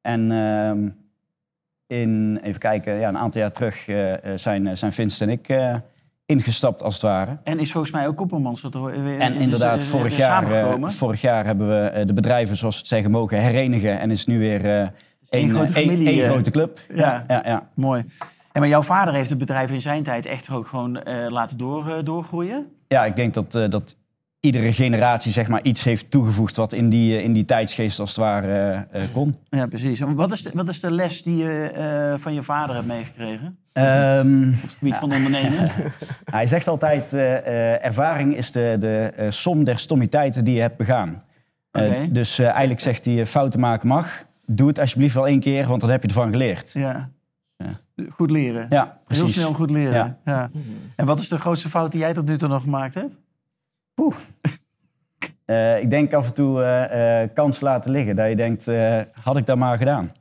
En 0.00 0.30
um, 0.30 0.96
in, 1.86 2.40
even 2.42 2.60
kijken, 2.60 2.98
ja, 2.98 3.08
een 3.08 3.18
aantal 3.18 3.40
jaar 3.40 3.52
terug 3.52 3.84
zijn, 4.34 4.76
zijn 4.76 4.92
Vincent 4.92 5.30
en 5.30 5.36
ik 5.36 5.48
ingestapt 6.30 6.82
als 6.82 6.94
het 6.94 7.02
ware. 7.02 7.38
En 7.44 7.58
is 7.58 7.72
volgens 7.72 7.92
mij 7.92 8.06
ook 8.06 8.16
Koppelmans 8.16 8.62
er 8.62 9.02
weer 9.02 9.18
En 9.18 9.34
inderdaad, 9.34 9.84
vorig, 9.84 10.16
jaar, 10.16 10.78
uh, 10.78 10.88
vorig 10.88 11.20
jaar 11.20 11.46
hebben 11.46 11.68
we 11.68 11.98
uh, 11.98 12.04
de 12.04 12.12
bedrijven, 12.12 12.56
zoals 12.56 12.74
we 12.74 12.80
het 12.80 12.90
zeggen, 12.90 13.10
mogen 13.10 13.40
herenigen. 13.40 14.00
En 14.00 14.10
is 14.10 14.26
nu 14.26 14.38
weer 14.38 14.92
één, 15.28 15.50
grote, 15.50 15.72
familie, 15.72 16.08
één, 16.08 16.30
grote 16.30 16.50
club. 16.50 16.80
Ja, 16.94 17.24
ja, 17.28 17.42
ja, 17.44 17.68
mooi. 17.74 18.04
En 18.52 18.60
maar 18.60 18.68
jouw 18.68 18.82
vader 18.82 19.14
heeft 19.14 19.30
het 19.30 19.38
bedrijf 19.38 19.70
in 19.70 19.80
zijn 19.80 20.02
tijd 20.02 20.26
echt 20.26 20.50
ook 20.50 20.66
gewoon 20.66 21.00
laten 21.28 21.56
door, 21.56 22.04
doorgroeien? 22.04 22.66
Ja, 22.88 23.04
ik 23.04 23.16
denk 23.16 23.34
dat, 23.34 23.52
dat 23.52 23.96
iedere 24.40 24.72
generatie 24.72 25.32
zeg 25.32 25.48
maar, 25.48 25.62
iets 25.62 25.84
heeft 25.84 26.10
toegevoegd 26.10 26.56
wat 26.56 26.72
in 26.72 26.88
die, 26.88 27.22
in 27.22 27.32
die 27.32 27.44
tijdsgeest 27.44 27.98
als 27.98 28.08
het 28.08 28.18
ware 28.18 28.86
uh, 28.94 29.02
kon. 29.12 29.36
Ja, 29.48 29.66
precies. 29.66 30.00
Wat 30.00 30.32
is 30.32 30.42
de, 30.42 30.50
wat 30.54 30.68
is 30.68 30.80
de 30.80 30.90
les 30.90 31.22
die 31.22 31.36
je 31.36 31.72
uh, 32.12 32.18
van 32.20 32.34
je 32.34 32.42
vader 32.42 32.74
hebt 32.74 32.86
meegekregen? 32.86 33.58
Um, 33.72 34.48
op 34.48 34.62
het 34.62 34.70
gebied 34.70 34.94
ja. 34.94 35.00
van 35.00 35.12
ondernemen? 35.12 35.68
Hij 36.24 36.46
zegt 36.46 36.68
altijd, 36.68 37.12
uh, 37.12 37.84
ervaring 37.84 38.36
is 38.36 38.52
de, 38.52 38.76
de 38.80 39.26
som 39.28 39.64
der 39.64 39.78
stommiteiten 39.78 40.44
die 40.44 40.54
je 40.54 40.60
hebt 40.60 40.76
begaan. 40.76 41.22
Okay. 41.72 42.12
dus 42.12 42.38
eigenlijk 42.38 42.80
zegt 42.80 43.04
hij, 43.04 43.26
fouten 43.26 43.60
maken 43.60 43.88
mag. 43.88 44.24
Doe 44.46 44.68
het 44.68 44.78
alsjeblieft 44.78 45.14
wel 45.14 45.26
één 45.26 45.40
keer, 45.40 45.66
want 45.66 45.80
dan 45.80 45.90
heb 45.90 46.02
je 46.02 46.08
ervan 46.08 46.30
geleerd. 46.30 46.72
Ja. 46.72 47.10
Goed 48.10 48.30
leren. 48.30 48.66
Ja, 48.68 48.98
precies. 49.04 49.22
Heel 49.24 49.32
snel 49.32 49.52
goed 49.52 49.70
leren. 49.70 49.92
Ja. 49.92 50.18
ja. 50.24 50.50
En 50.96 51.06
wat 51.06 51.20
is 51.20 51.28
de 51.28 51.38
grootste 51.38 51.68
fout 51.68 51.90
die 51.90 52.00
jij 52.00 52.14
tot 52.14 52.26
nu 52.26 52.38
toe 52.38 52.48
nog 52.48 52.62
gemaakt 52.62 52.94
hebt? 52.94 53.14
Oeh. 54.00 54.14
Uh, 55.46 55.80
ik 55.82 55.90
denk 55.90 56.12
af 56.12 56.26
en 56.26 56.34
toe 56.34 56.60
uh, 56.60 57.22
uh, 57.22 57.28
kansen 57.34 57.64
laten 57.64 57.90
liggen. 57.90 58.16
Dat 58.16 58.28
je 58.28 58.36
denkt, 58.36 58.68
had 59.22 59.36
ik 59.36 59.46
dat 59.46 59.58
maar 59.58 59.76
gedaan. 59.76 60.12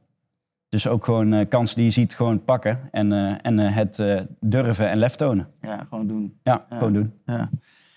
Dus 0.70 0.88
ook 0.88 1.06
gewoon 1.06 1.48
kansen 1.48 1.76
die 1.76 1.86
je 1.86 1.92
ziet, 1.92 2.16
gewoon 2.16 2.44
pakken. 2.44 2.80
En, 2.92 3.12
en 3.42 3.58
het 3.58 4.04
durven 4.40 4.90
en 4.90 4.98
lef 4.98 5.16
tonen. 5.16 5.48
Ja, 5.62 5.86
gewoon 5.90 6.08
doen. 6.08 6.40
Ja, 6.44 6.66
gewoon 6.70 6.94
doen. 6.94 7.14
Ja. 7.26 7.50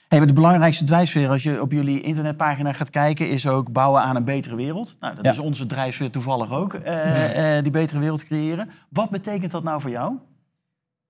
Hey, 0.08 0.18
maar 0.18 0.28
de 0.28 0.34
belangrijkste 0.34 0.84
drijfveer, 0.84 1.28
als 1.28 1.42
je 1.42 1.60
op 1.60 1.72
jullie 1.72 2.00
internetpagina 2.00 2.72
gaat 2.72 2.90
kijken, 2.90 3.28
is 3.28 3.48
ook 3.48 3.72
bouwen 3.72 4.02
aan 4.02 4.16
een 4.16 4.24
betere 4.24 4.56
wereld. 4.56 4.96
Nou, 5.00 5.14
dat 5.14 5.26
is 5.26 5.38
onze 5.38 5.66
drijfveer 5.66 6.10
toevallig 6.10 6.52
ook, 6.52 6.72
die 7.62 7.72
betere 7.72 8.00
wereld 8.00 8.24
creëren. 8.24 8.70
Wat 8.88 9.10
betekent 9.10 9.50
dat 9.50 9.62
nou 9.62 9.80
voor 9.80 9.90
jou? 9.90 10.18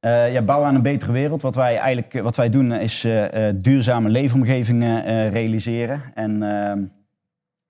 Ja, 0.08 0.42
bouwen 0.42 0.68
aan 0.68 0.74
een 0.74 0.82
betere 0.82 1.12
wereld. 1.12 1.42
Wat 1.42 1.54
wij 1.54 1.76
eigenlijk 1.76 2.22
wat 2.22 2.36
wij 2.36 2.48
doen 2.48 2.72
is 2.72 3.06
duurzame 3.54 4.08
leefomgevingen 4.08 5.30
realiseren. 5.30 6.02
En 6.14 6.42
ehm, 6.42 6.82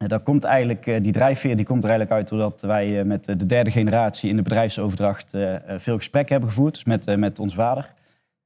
dat 0.09 0.23
komt 0.23 0.45
eigenlijk, 0.45 0.85
die 0.85 1.13
drijfveer 1.13 1.57
die 1.57 1.67
komt 1.67 1.83
er 1.85 1.91
eigenlijk 1.91 2.21
uit 2.21 2.29
doordat 2.29 2.63
wij 2.63 3.05
met 3.05 3.25
de 3.25 3.47
derde 3.47 3.71
generatie 3.71 4.31
in 4.31 4.37
de 4.37 4.43
bedrijfsoverdracht 4.43 5.31
veel 5.77 5.97
gesprekken 5.97 6.33
hebben 6.33 6.53
gevoerd. 6.53 6.75
Dus 6.75 6.85
met, 6.85 7.17
met 7.17 7.39
ons 7.39 7.55
vader. 7.55 7.93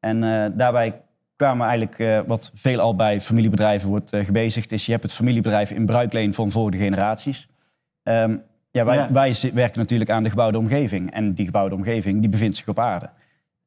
En 0.00 0.20
daarbij 0.56 1.00
kwamen 1.36 1.68
eigenlijk, 1.68 2.26
wat 2.26 2.50
veel 2.54 2.80
al 2.80 2.94
bij 2.94 3.20
familiebedrijven 3.20 3.88
wordt 3.88 4.16
gebezigd, 4.16 4.72
is 4.72 4.86
je 4.86 4.92
hebt 4.92 5.02
het 5.02 5.12
familiebedrijf 5.12 5.70
in 5.70 5.86
bruikleen 5.86 6.34
van 6.34 6.50
vorige 6.50 6.82
generaties. 6.82 7.48
Um, 8.02 8.42
ja, 8.76 8.84
wij, 8.84 9.08
wij, 9.10 9.36
werken 9.54 9.78
natuurlijk 9.78 10.10
aan 10.10 10.22
de 10.22 10.28
gebouwde 10.28 10.58
omgeving. 10.58 11.12
En 11.12 11.34
die 11.34 11.44
gebouwde 11.44 11.74
omgeving 11.74 12.20
die 12.20 12.30
bevindt 12.30 12.56
zich 12.56 12.68
op 12.68 12.78
aarde. 12.78 13.10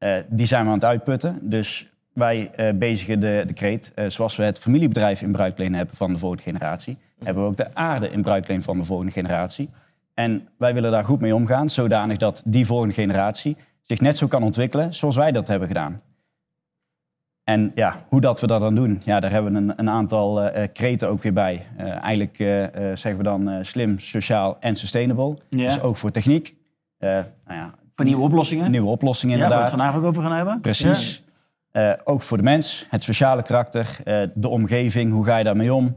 Uh, 0.00 0.16
die 0.28 0.46
zijn 0.46 0.62
we 0.62 0.68
aan 0.68 0.74
het 0.74 0.84
uitputten. 0.84 1.38
Dus 1.42 1.90
wij 2.12 2.50
uh, 2.56 2.78
bezigen 2.78 3.20
de, 3.20 3.42
de 3.46 3.52
kreet, 3.52 3.92
uh, 3.96 4.04
zoals 4.08 4.36
we 4.36 4.42
het 4.42 4.58
familiebedrijf 4.58 5.22
in 5.22 5.32
bruikleen 5.32 5.74
hebben 5.74 5.96
van 5.96 6.12
de 6.12 6.18
volgende 6.18 6.42
generatie, 6.42 6.98
hebben 7.24 7.42
we 7.42 7.48
ook 7.48 7.56
de 7.56 7.74
aarde 7.74 8.08
in 8.08 8.22
bruikleen 8.22 8.62
van 8.62 8.78
de 8.78 8.84
volgende 8.84 9.12
generatie. 9.12 9.68
En 10.14 10.48
wij 10.58 10.74
willen 10.74 10.90
daar 10.90 11.04
goed 11.04 11.20
mee 11.20 11.34
omgaan, 11.34 11.70
zodanig 11.70 12.16
dat 12.16 12.42
die 12.46 12.66
volgende 12.66 12.94
generatie 12.94 13.56
zich 13.82 14.00
net 14.00 14.16
zo 14.16 14.26
kan 14.26 14.42
ontwikkelen 14.42 14.94
zoals 14.94 15.16
wij 15.16 15.32
dat 15.32 15.48
hebben 15.48 15.68
gedaan. 15.68 16.00
En 17.44 17.72
ja, 17.74 18.04
hoe 18.08 18.20
dat 18.20 18.40
we 18.40 18.46
dat 18.46 18.60
dan 18.60 18.74
doen, 18.74 19.00
ja, 19.04 19.20
daar 19.20 19.30
hebben 19.30 19.52
we 19.52 19.58
een, 19.58 19.72
een 19.76 19.90
aantal 19.90 20.44
uh, 20.44 20.64
kreten 20.72 21.08
ook 21.08 21.22
weer 21.22 21.32
bij. 21.32 21.66
Uh, 21.78 22.02
eigenlijk 22.02 22.38
uh, 22.38 22.66
zeggen 22.74 23.16
we 23.16 23.22
dan 23.22 23.64
slim, 23.64 23.98
sociaal 23.98 24.56
en 24.60 24.76
sustainable. 24.76 25.36
Ja. 25.48 25.64
Dus 25.64 25.80
ook 25.80 25.96
voor 25.96 26.10
techniek. 26.10 26.56
nou 26.98 27.24
ja, 27.46 27.74
voor 28.00 28.08
nieuwe 28.08 28.24
oplossingen? 28.28 28.70
Nieuwe 28.70 28.88
oplossingen, 28.88 29.34
inderdaad. 29.34 29.58
Ja, 29.58 29.62
waar 29.62 29.78
we 29.78 29.82
het 29.82 29.92
vandaag 29.92 30.08
ook 30.08 30.10
over 30.10 30.28
gaan 30.28 30.36
hebben. 30.36 30.60
Precies. 30.60 31.24
Ja. 31.72 31.98
ook 32.04 32.22
voor 32.22 32.36
de 32.36 32.42
mens, 32.42 32.86
het 32.90 33.04
sociale 33.04 33.42
karakter, 33.42 33.96
de 34.34 34.48
omgeving, 34.48 35.12
hoe 35.12 35.24
ga 35.24 35.36
je 35.36 35.44
daarmee 35.44 35.74
om? 35.74 35.96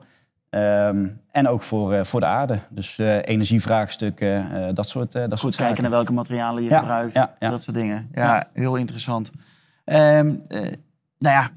Um, 0.49 1.21
en 1.31 1.47
ook 1.47 1.63
voor, 1.63 2.05
voor 2.05 2.19
de 2.19 2.25
aarde. 2.25 2.59
Dus 2.69 2.97
energievraagstukken, 2.97 4.75
dat 4.75 4.87
soort, 4.87 5.11
dat 5.11 5.29
Goed 5.29 5.39
soort 5.39 5.55
kijken 5.55 5.81
naar 5.81 5.91
welke 5.91 6.13
materialen 6.13 6.63
je 6.63 6.69
gebruikt, 6.69 7.19
dat 7.39 7.63
soort 7.63 7.75
dingen. 7.75 8.09
Ja, 8.13 8.47
heel 8.53 8.75
interessant. 8.75 9.31
Um, 9.85 10.45
nou 11.17 11.35
ja, 11.35 11.49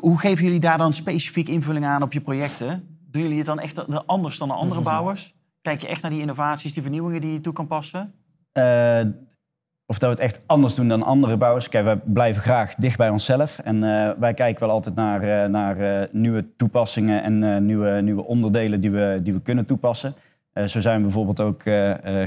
hoe 0.00 0.18
geven 0.18 0.44
jullie 0.44 0.60
daar 0.60 0.78
dan 0.78 0.94
specifiek 0.94 1.48
invulling 1.48 1.84
aan 1.84 2.02
op 2.02 2.12
je 2.12 2.20
projecten? 2.20 2.98
Doen 3.10 3.22
jullie 3.22 3.36
het 3.36 3.46
dan 3.46 3.60
echt 3.60 4.06
anders 4.06 4.38
dan 4.38 4.48
de 4.48 4.54
andere 4.54 4.80
bouwers? 4.90 5.34
Kijk 5.62 5.80
je 5.80 5.86
echt 5.86 6.02
naar 6.02 6.10
die 6.10 6.20
innovaties, 6.20 6.72
die 6.72 6.82
vernieuwingen 6.82 7.20
die 7.20 7.32
je 7.32 7.40
toe 7.40 7.52
kan 7.52 7.66
passen? 7.66 8.12
Uh, 8.52 9.00
of 9.86 9.98
dat 9.98 10.08
we 10.08 10.22
het 10.22 10.32
echt 10.32 10.42
anders 10.46 10.74
doen 10.74 10.88
dan 10.88 11.02
andere 11.02 11.36
bouwers. 11.36 11.68
Kijk, 11.68 11.84
wij 11.84 11.96
blijven 12.04 12.42
graag 12.42 12.74
dicht 12.74 12.96
bij 12.96 13.08
onszelf. 13.08 13.58
En 13.58 13.76
uh, 13.76 14.10
wij 14.18 14.34
kijken 14.34 14.60
wel 14.66 14.74
altijd 14.74 14.94
naar, 14.94 15.24
uh, 15.24 15.50
naar 15.50 16.08
nieuwe 16.12 16.56
toepassingen 16.56 17.22
en 17.22 17.66
nieuwe, 17.66 18.00
nieuwe 18.00 18.24
onderdelen 18.24 18.80
die 18.80 18.90
we, 18.90 19.20
die 19.22 19.32
we 19.32 19.40
kunnen 19.40 19.66
toepassen. 19.66 20.14
zo 20.66 20.80
zijn 20.80 20.96
we 20.96 21.02
bijvoorbeeld 21.02 21.40
ook 21.40 21.62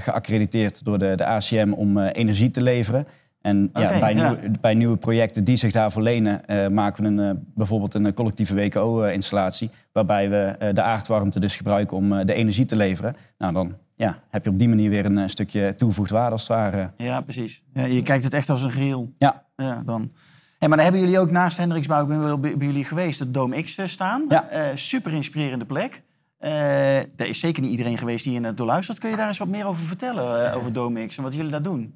geaccrediteerd 0.03 0.85
door 0.85 0.99
de, 0.99 1.13
de 1.15 1.25
ACM 1.25 1.71
om 1.75 1.99
energie 1.99 2.51
te 2.51 2.61
leveren. 2.61 3.07
En 3.41 3.69
ja, 3.73 3.99
bij, 3.99 4.13
Nieuwe, 4.13 4.37
bij, 4.61 4.73
nieuwe 4.73 4.97
projecten 4.97 5.43
die 5.43 5.57
zich 5.57 5.71
daarvoor 5.71 6.01
lenen, 6.01 6.41
maken 6.73 7.03
we 7.03 7.23
een, 7.23 7.45
bijvoorbeeld 7.55 7.93
een 7.93 8.13
collectieve 8.13 8.55
WKO-installatie. 8.55 9.69
waarbij 9.91 10.29
we 10.29 10.73
de 10.73 10.81
aardwarmte 10.81 11.39
dus 11.39 11.57
gebruiken 11.57 11.97
om 11.97 12.25
de 12.25 12.33
energie 12.33 12.65
te 12.65 12.75
leveren. 12.75 13.15
Nou, 13.37 13.53
dan 13.53 13.75
ja, 13.95 14.19
heb 14.29 14.43
je 14.43 14.49
op 14.49 14.59
die 14.59 14.69
manier 14.69 14.89
weer 14.89 15.05
een 15.05 15.29
stukje 15.29 15.75
toegevoegd 15.75 16.11
waarde 16.11 16.31
als 16.31 16.47
het 16.47 16.57
ware. 16.57 16.91
Ja, 16.97 17.23
grill. 17.27 17.49
Ja, 17.73 17.85
je 17.85 18.01
kijkt 18.01 18.23
het 18.23 18.33
echt 18.33 18.49
als 18.49 18.63
een 18.63 18.71
geheel. 18.71 19.13
Ja. 19.17 19.43
ja 19.55 19.83
dan. 19.85 20.11
Hey, 20.59 20.67
maar 20.67 20.77
dan 20.77 20.87
hebben 20.87 20.99
jullie 20.99 21.19
ook 21.19 21.31
naast 21.31 21.57
Hendriksbouw, 21.57 22.01
ik 22.01 22.07
ben 22.07 22.19
wel 22.19 22.39
bij, 22.39 22.55
jullie 22.59 22.83
geweest, 22.83 23.19
het 23.19 23.33
Dome 23.33 23.61
X 23.61 23.79
staan. 23.85 24.25
Ja. 24.29 24.71
super 24.75 25.13
inspirerende 25.13 25.65
plek. 25.65 26.01
er 26.39 27.27
is 27.27 27.39
zeker 27.39 27.61
niet 27.61 27.71
iedereen 27.71 27.97
geweest 27.97 28.23
die 28.23 28.33
in 28.33 28.43
het 28.43 28.57
doorluistert. 28.57 28.99
Kun 28.99 29.09
je 29.09 29.15
daar 29.15 29.27
eens 29.27 29.37
wat 29.37 29.47
meer 29.47 29.65
over 29.65 29.85
vertellen, 29.85 30.53
over 30.53 30.73
Dome 30.73 31.05
X 31.05 31.17
en 31.17 31.23
wat 31.23 31.33
jullie 31.33 31.51
daar 31.51 31.61
doen? 31.61 31.93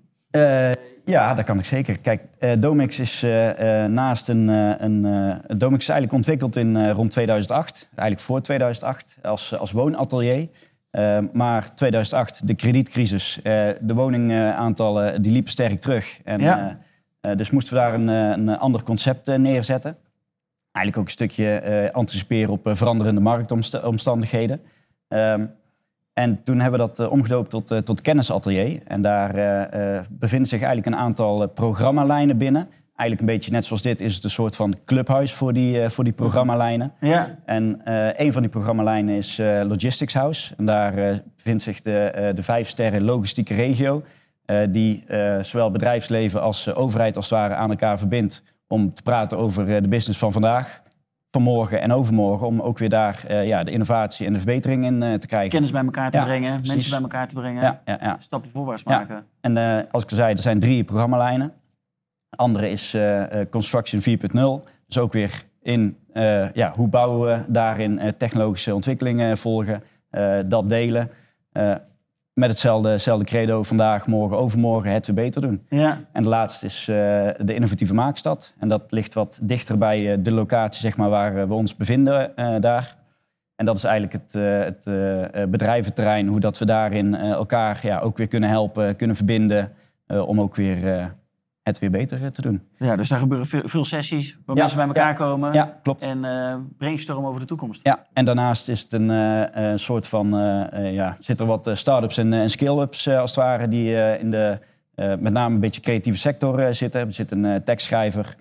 Ja, 1.05 1.33
dat 1.33 1.45
kan 1.45 1.59
ik 1.59 1.65
zeker. 1.65 1.97
Kijk, 1.97 2.21
uh, 2.39 2.51
Domix 2.59 2.99
is 2.99 3.23
uh, 3.23 3.85
naast 3.85 4.29
een... 4.29 4.47
een 4.47 5.01
Domix 5.57 5.81
is 5.81 5.89
eigenlijk 5.89 6.13
ontwikkeld 6.13 6.55
in 6.55 6.91
rond 6.91 7.11
2008. 7.11 7.89
Eigenlijk 7.95 8.19
voor 8.27 8.41
2008 8.41 9.17
als, 9.21 9.57
als 9.57 9.71
woonatelier. 9.71 10.49
Maar 11.33 11.75
2008, 11.75 12.47
de 12.47 12.53
kredietcrisis. 12.53 13.39
de 13.81 13.93
woningaantallen 13.93 15.21
die 15.21 15.31
liepen 15.31 15.51
sterk 15.51 15.81
terug. 15.81 16.19
En, 16.23 16.39
ja. 16.41 16.79
dus 17.35 17.51
moesten 17.51 17.73
we 17.73 17.79
daar 17.79 17.93
een, 17.93 18.07
een 18.07 18.57
ander 18.57 18.83
concept 18.83 19.37
neerzetten. 19.37 19.97
Eigenlijk 20.71 20.97
ook 20.97 21.05
een 21.05 21.27
stukje 21.27 21.89
anticiperen 21.93 22.49
op 22.49 22.69
veranderende 22.73 23.21
marktomstandigheden. 23.21 24.61
Ehm, 25.07 25.45
en 26.19 26.43
toen 26.43 26.59
hebben 26.59 26.79
we 26.79 26.85
dat 26.85 26.99
uh, 26.99 27.11
omgedoopt 27.11 27.49
tot, 27.49 27.71
uh, 27.71 27.77
tot 27.77 28.01
kennisatelier. 28.01 28.81
En 28.87 29.01
daar 29.01 29.37
uh, 29.37 29.99
bevinden 30.09 30.47
zich 30.47 30.61
eigenlijk 30.61 30.95
een 30.95 31.01
aantal 31.01 31.47
programmalijnen 31.47 32.37
binnen. 32.37 32.69
Eigenlijk 32.99 33.29
een 33.29 33.35
beetje 33.35 33.51
net 33.51 33.65
zoals 33.65 33.81
dit 33.81 34.01
is 34.01 34.15
het 34.15 34.23
een 34.23 34.29
soort 34.29 34.55
van 34.55 34.75
clubhuis 34.85 35.33
voor 35.33 35.53
die, 35.53 35.89
voor 35.89 36.03
die 36.03 36.13
programmalijnen. 36.13 36.93
Ja. 36.99 37.37
En 37.45 37.81
een 38.21 38.33
van 38.33 38.41
die 38.41 38.51
programmalijnen 38.51 39.15
is 39.15 39.37
Logistics 39.63 40.13
House. 40.13 40.53
En 40.57 40.65
daar 40.65 41.21
bevindt 41.35 41.63
zich 41.63 41.81
de, 41.81 42.31
de 42.35 42.43
vijf 42.43 42.67
sterren 42.67 43.03
logistieke 43.03 43.53
regio. 43.53 44.03
die 44.69 45.03
zowel 45.41 45.71
bedrijfsleven 45.71 46.41
als 46.41 46.73
overheid 46.73 47.15
als 47.15 47.29
het 47.29 47.39
ware 47.39 47.53
aan 47.53 47.69
elkaar 47.69 47.97
verbindt. 47.97 48.43
Om 48.67 48.93
te 48.93 49.01
praten 49.01 49.37
over 49.37 49.81
de 49.81 49.89
business 49.89 50.19
van 50.19 50.31
vandaag 50.31 50.81
vanmorgen 51.31 51.81
en 51.81 51.91
overmorgen 51.91 52.47
om 52.47 52.61
ook 52.61 52.77
weer 52.77 52.89
daar 52.89 53.33
ja, 53.45 53.63
de 53.63 53.71
innovatie 53.71 54.25
en 54.25 54.33
de 54.33 54.39
verbetering 54.39 54.85
in 54.85 55.19
te 55.19 55.27
krijgen. 55.27 55.49
Kennis 55.49 55.71
bij 55.71 55.83
elkaar 55.83 56.11
te 56.11 56.21
brengen, 56.23 56.61
mensen 56.67 56.91
bij 56.91 57.01
elkaar 57.01 57.27
te 57.27 57.33
brengen, 57.35 57.61
ja, 57.61 57.81
ja, 57.85 57.97
ja. 58.01 58.15
stappen 58.19 58.51
voorwaarts 58.51 58.83
maken. 58.83 59.25
En 59.41 59.57
als 59.91 60.03
ik 60.03 60.09
al 60.09 60.15
zei, 60.15 60.33
er 60.33 60.41
zijn 60.41 60.59
drie 60.59 60.83
programmalijnen. 60.83 61.53
De 62.39 62.45
andere 62.45 62.69
is 62.69 62.97
Construction 63.49 64.01
4.0. 64.01 64.69
Dus 64.87 64.97
ook 64.97 65.13
weer 65.13 65.43
in 65.61 65.97
ja, 66.53 66.73
hoe 66.75 66.87
bouwen 66.87 67.27
we 67.27 67.43
daarin 67.47 68.13
technologische 68.17 68.75
ontwikkelingen 68.75 69.37
volgen, 69.37 69.83
dat 70.47 70.69
delen 70.69 71.09
met 72.39 72.49
hetzelfde, 72.49 72.89
hetzelfde 72.89 73.25
credo 73.25 73.63
vandaag, 73.63 74.07
morgen, 74.07 74.37
overmorgen, 74.37 74.91
het 74.91 75.05
weer 75.05 75.15
beter 75.15 75.41
doen. 75.41 75.65
Ja. 75.69 75.99
En 76.11 76.23
de 76.23 76.29
laatste 76.29 76.65
is 76.65 76.87
uh, 76.87 76.95
de 77.37 77.53
innovatieve 77.53 77.93
maakstad. 77.93 78.53
En 78.59 78.67
dat 78.67 78.83
ligt 78.87 79.13
wat 79.13 79.39
dichter 79.41 79.77
bij 79.77 80.01
uh, 80.01 80.23
de 80.23 80.33
locatie 80.33 80.81
zeg 80.81 80.97
maar, 80.97 81.09
waar 81.09 81.35
uh, 81.35 81.43
we 81.43 81.53
ons 81.53 81.75
bevinden 81.75 82.31
daar. 82.61 82.97
En 83.55 83.65
dat 83.65 83.77
is 83.77 83.83
eigenlijk 83.83 84.13
het, 84.13 84.33
het 84.83 85.51
bedrijventerrein, 85.51 86.27
hoe 86.27 86.39
dat 86.39 86.57
we 86.57 86.65
daarin 86.65 87.15
elkaar 87.15 87.79
ja, 87.81 87.99
ook 87.99 88.17
weer 88.17 88.27
kunnen 88.27 88.49
helpen, 88.49 88.95
kunnen 88.95 89.15
verbinden. 89.15 89.71
om 90.07 90.41
ook 90.41 90.55
weer 90.55 91.11
het 91.63 91.79
weer 91.79 91.91
beter 91.91 92.23
eh, 92.23 92.27
te 92.27 92.41
doen. 92.41 92.61
Ja, 92.77 92.95
dus 92.95 93.09
daar 93.09 93.19
gebeuren 93.19 93.47
veel, 93.47 93.61
veel 93.65 93.85
sessies 93.85 94.37
waar 94.45 94.55
mensen 94.55 94.77
bij 94.77 94.87
elkaar 94.87 95.15
komen. 95.15 95.53
Ja, 95.53 95.79
klopt. 95.83 96.03
En 96.03 96.23
uh, 96.23 96.55
brainstormen 96.77 97.29
over 97.29 97.41
de 97.41 97.47
toekomst. 97.47 97.79
Ja, 97.83 98.05
en 98.13 98.25
daarnaast 98.25 98.67
is 98.67 98.81
het 98.81 98.93
een 98.93 99.09
uh, 99.09 99.71
soort 99.75 100.07
van, 100.07 100.35
uh, 100.35 100.93
ja, 100.93 101.15
zitten 101.19 101.45
er 101.45 101.51
wat 101.51 101.77
start-ups 101.77 102.17
en, 102.17 102.33
en 102.33 102.49
scale-ups 102.49 103.09
als 103.09 103.35
het 103.35 103.39
ware, 103.39 103.67
die 103.67 104.17
in 104.19 104.31
de 104.31 104.59
met 104.95 105.33
name 105.33 105.53
een 105.55 105.61
beetje 105.61 105.81
creatieve 105.81 106.17
sector 106.17 106.73
zitten. 106.73 107.01
Er 107.01 107.13
zit 107.13 107.31
een 107.31 107.63
tekstschrijver, 107.63 108.25
er 108.25 108.35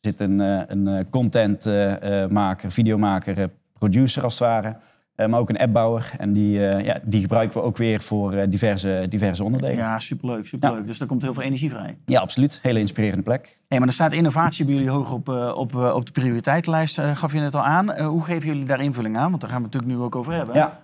zit 0.00 0.20
een, 0.20 0.38
een 0.38 1.10
contentmaker, 1.10 2.72
videomaker, 2.72 3.50
producer 3.72 4.22
als 4.22 4.38
het 4.38 4.48
ware. 4.48 4.76
Uh, 5.16 5.26
maar 5.26 5.40
ook 5.40 5.48
een 5.48 5.58
appbouwer. 5.58 6.12
En 6.18 6.32
die, 6.32 6.58
uh, 6.58 6.84
ja, 6.84 6.98
die 7.02 7.20
gebruiken 7.20 7.60
we 7.60 7.66
ook 7.66 7.76
weer 7.76 8.00
voor 8.00 8.34
uh, 8.34 8.42
diverse, 8.48 9.06
diverse 9.08 9.44
onderdelen. 9.44 9.76
Ja, 9.76 9.98
superleuk. 9.98 10.46
superleuk. 10.46 10.80
Ja. 10.80 10.86
Dus 10.86 10.98
daar 10.98 11.08
komt 11.08 11.22
heel 11.22 11.34
veel 11.34 11.42
energie 11.42 11.70
vrij. 11.70 11.96
Ja, 12.06 12.20
absoluut. 12.20 12.58
Hele 12.62 12.78
inspirerende 12.78 13.22
plek. 13.22 13.58
Hey, 13.68 13.78
maar 13.78 13.88
er 13.88 13.94
staat 13.94 14.12
innovatie 14.12 14.64
bij 14.64 14.74
jullie 14.74 14.90
hoog 14.90 15.12
op, 15.12 15.28
op, 15.54 15.74
op 15.74 16.06
de 16.06 16.12
prioriteitenlijst, 16.12 17.00
gaf 17.00 17.32
je 17.32 17.40
net 17.40 17.54
al 17.54 17.64
aan. 17.64 18.00
hoe 18.00 18.24
geven 18.24 18.48
jullie 18.48 18.64
daar 18.64 18.80
invulling 18.80 19.16
aan? 19.16 19.28
Want 19.28 19.40
daar 19.40 19.50
gaan 19.50 19.58
we 19.60 19.64
het 19.64 19.74
natuurlijk 19.74 20.00
nu 20.00 20.06
ook 20.06 20.16
over 20.16 20.32
hebben. 20.32 20.54
Ja, 20.54 20.80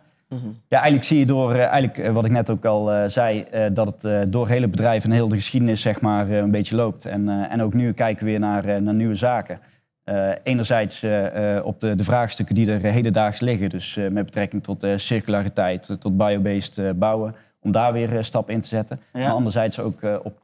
ja 0.68 0.76
eigenlijk 0.76 1.04
zie 1.04 1.18
je 1.18 1.26
door, 1.26 1.54
eigenlijk, 1.54 2.12
wat 2.12 2.24
ik 2.24 2.30
net 2.30 2.50
ook 2.50 2.64
al 2.64 3.08
zei, 3.10 3.44
dat 3.72 4.02
het 4.02 4.32
door 4.32 4.48
hele 4.48 4.68
bedrijven 4.68 5.10
en 5.10 5.16
heel 5.16 5.28
de 5.28 5.36
geschiedenis 5.36 5.80
zeg 5.80 6.00
maar, 6.00 6.30
een 6.30 6.50
beetje 6.50 6.76
loopt. 6.76 7.04
En, 7.04 7.48
en 7.48 7.62
ook 7.62 7.74
nu 7.74 7.92
kijken 7.92 8.24
we 8.24 8.30
weer 8.30 8.40
naar, 8.40 8.82
naar 8.82 8.94
nieuwe 8.94 9.14
zaken. 9.14 9.58
Uh, 10.04 10.30
enerzijds 10.42 11.02
uh, 11.02 11.58
op 11.62 11.80
de, 11.80 11.94
de, 11.94 12.04
vraagstukken 12.04 12.54
die 12.54 12.70
er 12.70 12.80
hedendaags 12.80 13.40
liggen, 13.40 13.70
dus 13.70 13.96
uh, 13.96 14.08
met 14.08 14.24
betrekking 14.24 14.62
tot 14.62 14.86
circulariteit, 14.96 15.96
tot 16.00 16.16
biobased 16.16 16.98
bouwen, 16.98 17.34
om 17.60 17.72
daar 17.72 17.92
weer 17.92 18.24
stappen 18.24 18.54
in 18.54 18.60
te 18.60 18.68
zetten. 18.68 19.00
Ja. 19.12 19.20
Maar 19.20 19.30
anderzijds 19.30 19.80
ook 19.80 20.02
op 20.22 20.38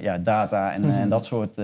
ja, 0.00 0.18
data 0.18 0.72
en, 0.72 0.90
en, 0.90 1.08
dat 1.08 1.24
soort 1.24 1.58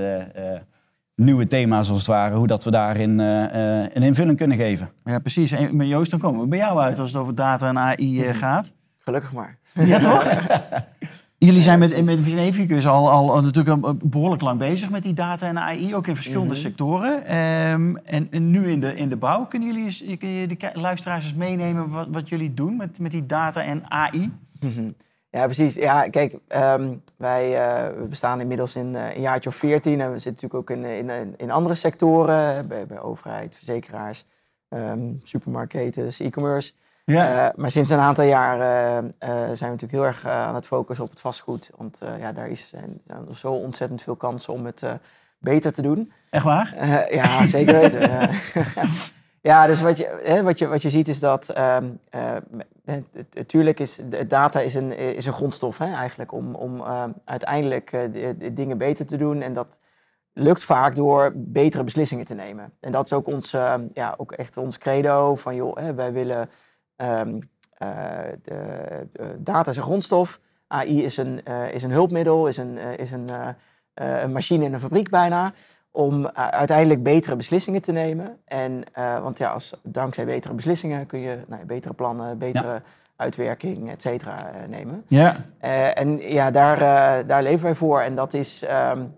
nieuwe 1.15 1.47
thema's 1.47 1.89
als 1.89 1.99
het 1.99 2.07
ware, 2.07 2.35
hoe 2.35 2.47
dat 2.47 2.65
we 2.65 2.71
daarin 2.71 3.19
een 3.19 4.03
invulling 4.03 4.37
kunnen 4.37 4.57
geven. 4.57 4.91
Ja, 5.05 5.19
precies. 5.19 5.53
En 5.53 5.77
met 5.77 5.87
Joost, 5.87 6.11
dan 6.11 6.21
komen 6.21 6.41
we 6.41 6.47
bij 6.47 6.59
jou 6.59 6.81
uit 6.81 6.99
als 6.99 7.13
het 7.13 7.21
over 7.21 7.35
data 7.35 7.69
en 7.69 7.79
AI 7.79 8.35
gaat. 8.35 8.71
Gelukkig 8.99 9.33
maar. 9.33 9.59
Ja, 9.73 9.99
toch? 9.99 10.25
Jullie 11.47 11.63
zijn 11.63 11.79
met, 11.79 12.05
met 12.05 12.21
Venevicus 12.21 12.87
al, 12.87 13.11
al, 13.11 13.43
natuurlijk 13.43 13.99
behoorlijk 14.11 14.43
lang 14.43 14.59
bezig 14.59 14.91
met 14.91 15.03
die 15.03 15.15
data 15.15 15.47
en 15.47 15.59
AI, 15.59 15.95
ook 15.95 16.07
in 16.07 16.15
verschillende 16.15 16.53
mhm. 16.53 16.61
sectoren. 16.61 17.37
Um, 17.37 17.97
en, 17.97 18.29
en, 18.31 18.51
nu 18.51 18.71
in 18.71 18.81
de, 18.81 18.95
in 18.95 19.09
de 19.09 19.17
bouw, 19.17 19.47
kunnen 19.47 19.75
jullie 19.75 20.17
kun 20.17 20.29
je 20.29 20.47
de 20.47 20.71
luisteraars 20.75 21.25
eens 21.25 21.35
meenemen 21.35 21.91
wat, 21.91 22.07
wat 22.11 22.29
jullie 22.29 22.55
doen 22.55 22.77
met, 22.77 22.99
met 22.99 23.11
die 23.11 23.27
data 23.27 23.63
en 23.63 23.91
AI? 23.91 24.33
Mhm. 24.61 24.91
Ja, 25.31 25.45
precies. 25.45 25.75
Ja, 25.75 26.09
kijk, 26.09 26.39
um, 26.49 27.03
wij 27.17 27.51
uh, 27.53 28.01
we 28.01 28.07
bestaan 28.09 28.41
inmiddels 28.41 28.77
in 28.77 28.95
uh, 28.95 29.15
een 29.15 29.23
jaartje 29.23 29.51
of 29.51 29.57
veertien. 29.57 30.01
En 30.01 30.13
we 30.13 30.19
zitten 30.19 30.49
natuurlijk 30.49 30.71
ook 30.71 30.77
in, 30.77 31.11
in, 31.11 31.35
in 31.37 31.51
andere 31.51 31.75
sectoren, 31.75 32.69
bij, 32.69 32.87
bij 32.87 33.01
overheid, 33.01 33.55
verzekeraars, 33.57 34.25
um, 34.69 35.21
supermarkten, 35.23 36.11
e-commerce. 36.19 36.73
Ja. 37.05 37.49
Uh, 37.49 37.55
maar 37.57 37.71
sinds 37.71 37.91
een 37.91 37.99
aantal 37.99 38.25
jaar 38.25 38.59
zijn 39.33 39.71
we 39.71 39.77
natuurlijk 39.77 39.93
heel 39.93 40.07
erg 40.07 40.27
aan 40.27 40.55
het 40.55 40.67
focussen 40.67 41.05
op 41.05 41.11
het 41.11 41.21
vastgoed. 41.21 41.71
Want 41.77 42.01
ja, 42.19 42.33
daar 42.33 42.49
is, 42.49 42.69
zijn, 42.69 43.01
zijn 43.07 43.29
er 43.29 43.37
zo 43.37 43.53
ontzettend 43.53 44.03
veel 44.03 44.17
kansen 44.17 44.53
om 44.53 44.67
het 44.67 44.83
beter 45.39 45.73
te 45.73 45.83
doen. 45.83 46.13
Echt 46.31 46.45
waar? 46.45 46.75
ja, 47.15 47.47
zeker 47.47 47.79
weten. 47.81 48.31
Ja, 49.43 49.67
dus 49.67 49.81
wat 49.81 49.99
je, 49.99 50.21
hè, 50.23 50.43
wat 50.43 50.59
je, 50.59 50.67
wat 50.67 50.83
je 50.83 50.91
ziet 50.91 51.09
is 51.09 51.21
dat 51.21 51.53
natuurlijk 53.35 53.79
um, 53.79 53.87
uh, 53.87 53.87
is 53.87 54.01
data 54.29 54.61
is 54.61 54.75
een, 54.75 54.97
is 54.97 55.27
een 55.27 55.33
grondstof 55.33 55.79
hè, 55.79 55.95
eigenlijk 55.95 56.33
om, 56.33 56.55
om 56.55 56.81
uh, 56.81 57.05
uiteindelijk 57.25 57.91
de, 57.91 58.35
de 58.39 58.53
dingen 58.53 58.79
beter 58.79 59.07
te 59.07 59.17
doen. 59.17 59.43
En 59.43 59.53
dat 59.55 59.81
lukt 60.33 60.65
vaak 60.65 60.97
door 60.97 61.33
betere 61.35 61.85
beslissingen 61.85 62.25
te 62.25 62.35
nemen. 62.35 62.73
En 62.81 62.93
dat 62.93 63.05
is 63.05 63.13
ook, 63.13 63.27
ons, 63.27 63.55
uh, 63.55 63.75
ja, 63.95 64.15
ook 64.17 64.33
echt 64.33 64.57
ons 64.57 64.79
credo 64.79 65.37
van 65.37 65.55
joh, 65.55 65.77
hè, 65.77 65.95
wij 65.95 66.13
willen 66.13 66.49
um, 67.03 67.51
de, 68.43 69.09
de, 69.13 69.37
data 69.39 69.71
is 69.71 69.77
een 69.77 69.83
grondstof. 69.83 70.41
AI 70.67 71.05
is 71.05 71.17
een, 71.17 71.45
is 71.73 71.83
een 71.83 71.91
hulpmiddel, 71.91 72.47
is 72.47 72.57
een, 72.57 72.79
is 72.79 73.11
een, 73.11 73.29
een 73.95 74.33
machine 74.33 74.65
in 74.65 74.73
een 74.73 74.81
fabriek 74.81 75.11
bijna 75.11 75.53
om 75.91 76.25
uh, 76.25 76.31
uiteindelijk 76.35 77.03
betere 77.03 77.37
beslissingen 77.37 77.83
te 77.83 77.93
nemen. 77.93 78.39
En, 78.45 78.83
uh, 78.99 79.23
want 79.23 79.39
ja, 79.39 79.51
als, 79.51 79.75
dankzij 79.83 80.25
betere 80.25 80.55
beslissingen 80.55 81.07
kun 81.07 81.21
je 81.21 81.39
nou, 81.47 81.65
betere 81.65 81.95
plannen, 81.95 82.39
betere 82.39 82.83
uitwerking, 83.17 83.91
et 83.91 84.03
cetera, 84.03 84.37
uh, 84.39 84.69
nemen. 84.69 85.05
Ja. 85.09 85.37
en 85.95 86.19
ja, 86.19 86.51
daar, 86.51 86.79
daar 87.27 87.43
leven 87.43 87.65
wij 87.65 87.75
voor. 87.75 88.01
En 88.01 88.15
dat 88.15 88.35
is, 88.35 88.65
um, 88.93 89.17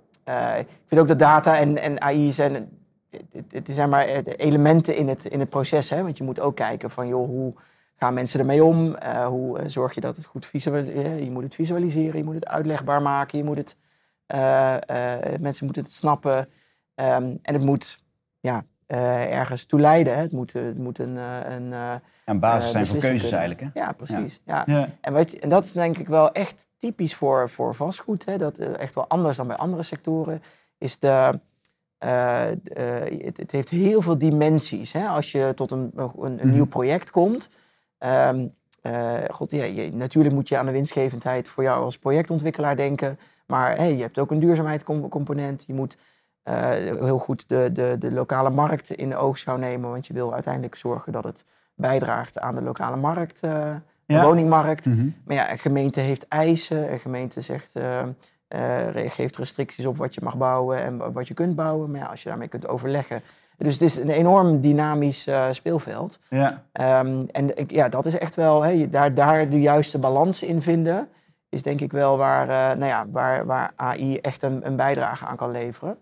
ik 0.58 0.66
vind 0.86 1.00
ook 1.00 1.08
dat 1.08 1.18
data 1.18 1.58
en, 1.58 1.78
en 1.78 2.00
AI 2.00 2.32
zijn, 2.32 2.68
het, 3.10 3.44
het 3.52 3.68
zijn 3.70 3.88
maar 3.88 4.06
elementen 4.24 4.96
in 4.96 5.08
het, 5.08 5.24
in 5.24 5.40
het 5.40 5.48
proces. 5.48 5.90
Hè? 5.90 6.02
Want 6.02 6.18
je 6.18 6.24
moet 6.24 6.40
ook 6.40 6.56
kijken 6.56 6.90
van, 6.90 7.08
joh, 7.08 7.26
hoe 7.26 7.54
gaan 8.02 8.14
mensen 8.14 8.40
ermee 8.40 8.64
om? 8.64 8.96
hoe 9.26 9.60
zorg 9.66 9.94
je 9.94 10.00
dat 10.00 10.16
het 10.16 10.24
goed 10.24 10.46
visualiseren? 10.46 11.24
Je 11.24 11.30
moet 11.30 11.42
het 11.42 11.54
visualiseren, 11.54 12.18
je 12.18 12.24
moet 12.24 12.34
het 12.34 12.46
uitlegbaar 12.46 13.02
maken, 13.02 13.38
je 13.38 13.44
moet 13.44 13.56
het... 13.56 13.76
mensen 15.40 15.64
moeten 15.64 15.82
het 15.82 15.92
snappen. 15.92 16.48
Um, 16.94 17.38
en 17.42 17.54
het 17.54 17.62
moet 17.62 17.98
ja, 18.40 18.64
uh, 18.88 19.38
ergens 19.38 19.66
toe 19.66 19.80
leiden. 19.80 20.14
Hè. 20.14 20.20
Het 20.20 20.32
moet, 20.32 20.52
het 20.52 20.78
moet 20.78 20.98
een, 20.98 21.16
een, 21.16 21.72
uh, 21.72 21.94
een 22.24 22.40
basis 22.40 22.70
zijn 22.70 22.86
voor 22.86 22.98
keuzes 22.98 23.20
kunnen. 23.20 23.38
eigenlijk. 23.38 23.74
Hè? 23.74 23.80
Ja, 23.80 23.92
precies. 23.92 24.40
Ja. 24.44 24.62
ja. 24.66 24.88
En, 25.00 25.12
wat 25.12 25.30
en 25.30 25.48
dat 25.48 25.64
is 25.64 25.72
denk 25.72 25.98
ik 25.98 26.08
wel 26.08 26.32
echt 26.32 26.68
typisch 26.76 27.14
voor, 27.14 27.50
voor 27.50 27.74
vastgoed. 27.74 28.24
Hè. 28.24 28.38
Dat 28.38 28.58
echt 28.58 28.94
wel 28.94 29.08
anders 29.08 29.36
dan 29.36 29.46
bij 29.46 29.56
andere 29.56 29.82
sectoren. 29.82 30.42
Is 30.78 30.98
de, 30.98 31.40
het, 31.98 33.36
het, 33.36 33.52
heeft 33.52 33.68
heel 33.68 34.02
veel 34.02 34.18
dimensies. 34.18 34.92
Hè. 34.92 35.06
Als 35.06 35.32
je 35.32 35.52
tot 35.54 35.70
een, 35.70 35.92
een, 35.94 36.12
een 36.16 36.34
mhm. 36.34 36.50
nieuw 36.50 36.66
project 36.66 37.10
komt. 37.10 37.48
Um, 38.04 38.54
God, 39.30 39.50
ja, 39.50 39.64
je, 39.64 39.90
natuurlijk 39.92 40.34
moet 40.34 40.48
je 40.48 40.58
aan 40.58 40.66
de 40.66 40.72
winstgevendheid 40.72 41.48
voor 41.48 41.62
jou 41.62 41.84
als 41.84 41.98
projectontwikkelaar 41.98 42.76
denken. 42.76 43.18
Maar 43.46 43.76
hey, 43.76 43.94
je 43.94 44.02
hebt 44.02 44.18
ook 44.18 44.30
een 44.30 44.40
duurzaamheidscomponent. 44.40 45.64
Je 45.66 45.74
moet 45.74 45.96
uh, 46.44 46.70
heel 46.70 47.18
goed 47.18 47.48
de, 47.48 47.72
de, 47.72 47.96
de 47.98 48.12
lokale 48.12 48.50
markt 48.50 48.90
in 48.90 49.10
de 49.10 49.16
oogschouw 49.16 49.56
nemen. 49.56 49.90
Want 49.90 50.06
je 50.06 50.12
wil 50.12 50.32
uiteindelijk 50.32 50.74
zorgen 50.74 51.12
dat 51.12 51.24
het 51.24 51.44
bijdraagt 51.74 52.38
aan 52.38 52.54
de 52.54 52.62
lokale 52.62 52.96
markt, 52.96 53.42
uh, 53.44 53.74
de 54.06 54.20
woningmarkt. 54.20 54.86
Mhm. 54.86 55.08
Maar 55.24 55.36
ja, 55.36 55.50
een 55.50 55.58
gemeente 55.58 56.00
heeft 56.00 56.28
eisen. 56.28 56.92
Een 56.92 57.00
gemeente 57.00 57.40
zegt, 57.40 57.78
geeft 58.94 59.36
restricties 59.36 59.86
op 59.86 59.96
wat 59.96 60.14
je 60.14 60.20
mag 60.24 60.36
bouwen 60.36 60.78
en 60.78 61.12
wat 61.12 61.28
je 61.28 61.34
kunt 61.34 61.56
bouwen. 61.56 61.90
Maar 61.90 62.00
ja, 62.00 62.06
als 62.06 62.22
je 62.22 62.28
daarmee 62.28 62.48
kunt 62.48 62.68
overleggen. 62.68 63.22
Dus 63.62 63.72
het 63.72 63.82
is 63.82 63.96
een 63.96 64.10
enorm 64.10 64.60
dynamisch 64.60 65.28
speelveld. 65.50 66.20
Ja. 66.28 66.62
Um, 67.00 67.28
en 67.30 67.50
ja, 67.66 67.88
dat 67.88 68.06
is 68.06 68.18
echt 68.18 68.34
wel, 68.34 68.62
hè, 68.62 68.88
daar, 68.88 69.14
daar 69.14 69.48
de 69.48 69.60
juiste 69.60 69.98
balans 69.98 70.42
in 70.42 70.62
vinden, 70.62 71.08
is 71.48 71.62
denk 71.62 71.80
ik 71.80 71.92
wel 71.92 72.16
waar, 72.16 72.46
nou 72.76 72.90
ja, 72.90 73.06
waar, 73.10 73.46
waar 73.46 73.72
AI 73.76 74.16
echt 74.16 74.42
een, 74.42 74.66
een 74.66 74.76
bijdrage 74.76 75.26
aan 75.26 75.36
kan 75.36 75.50
leveren. 75.50 75.98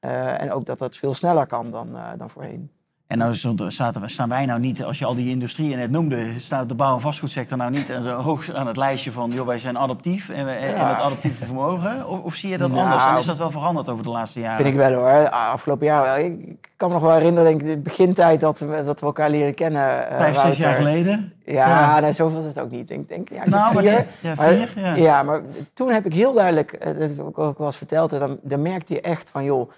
Uh, 0.00 0.40
en 0.40 0.52
ook 0.52 0.66
dat 0.66 0.78
dat 0.78 0.96
veel 0.96 1.14
sneller 1.14 1.46
kan 1.46 1.70
dan, 1.70 1.88
dan 2.16 2.30
voorheen. 2.30 2.70
En 3.08 3.18
nou 3.18 3.34
zaten, 3.68 4.10
staan 4.10 4.28
wij 4.28 4.46
nou 4.46 4.60
niet, 4.60 4.84
als 4.84 4.98
je 4.98 5.04
al 5.04 5.14
die 5.14 5.30
industrieën 5.30 5.78
net 5.78 5.90
noemde, 5.90 6.38
staat 6.38 6.68
de 6.68 6.74
bouw- 6.74 6.94
en 6.94 7.00
vastgoedsector 7.00 7.56
nou 7.56 7.70
niet 7.70 7.88
hoog 8.04 8.52
aan 8.52 8.66
het 8.66 8.76
lijstje 8.76 9.12
van, 9.12 9.30
joh, 9.30 9.46
wij 9.46 9.58
zijn 9.58 9.78
adaptief 9.78 10.28
en, 10.28 10.44
we, 10.44 10.50
en 10.50 10.86
het 10.88 10.96
adaptieve 10.96 11.44
vermogen? 11.44 12.08
Of, 12.08 12.22
of, 12.22 12.34
zie 12.34 12.50
je 12.50 12.58
dat 12.58 12.70
nou, 12.70 12.84
anders? 12.84 13.04
En 13.04 13.18
is 13.18 13.24
dat 13.24 13.38
wel 13.38 13.50
veranderd 13.50 13.88
over 13.88 14.04
de 14.04 14.10
laatste 14.10 14.40
jaren? 14.40 14.56
Vind 14.56 14.68
ik 14.68 14.74
wel 14.74 14.92
hoor. 14.92 15.30
Afgelopen 15.30 15.86
jaar, 15.86 16.20
ik 16.20 16.70
kan 16.76 16.88
me 16.88 16.94
nog 16.94 17.02
wel 17.02 17.12
herinneren, 17.12 17.48
denk 17.48 17.60
ik, 17.62 17.68
de 17.68 17.78
begintijd 17.78 18.40
dat 18.40 18.58
we, 18.58 18.82
dat 18.84 19.00
we 19.00 19.06
elkaar 19.06 19.30
leren 19.30 19.54
kennen. 19.54 20.06
Uh, 20.10 20.16
Vijf, 20.16 20.40
zes 20.40 20.56
jaar 20.56 20.74
geleden? 20.74 21.32
Ja, 21.44 21.68
ja. 21.68 22.00
Nee, 22.00 22.12
zoveel 22.12 22.38
is 22.38 22.44
het 22.44 22.60
ook 22.60 22.70
niet. 22.70 22.88
Denk, 22.88 23.08
denk, 23.08 23.28
ja, 23.28 23.48
nou, 23.48 23.78
vier. 23.78 23.82
Maar, 23.82 24.06
ja, 24.20 24.36
vier 24.36 24.72
maar, 24.82 24.84
ja. 24.84 24.94
ja. 24.94 25.22
maar 25.22 25.42
toen 25.74 25.92
heb 25.92 26.06
ik 26.06 26.14
heel 26.14 26.32
duidelijk, 26.32 26.84
dat 26.84 26.96
heb 26.96 27.28
ik 27.28 27.38
ook 27.38 27.58
wel 27.58 27.66
eens 27.66 27.76
verteld, 27.76 28.10
dan, 28.10 28.38
dan 28.42 28.62
merkte 28.62 28.94
je 28.94 29.00
echt 29.00 29.30
van, 29.30 29.44
joh, 29.44 29.70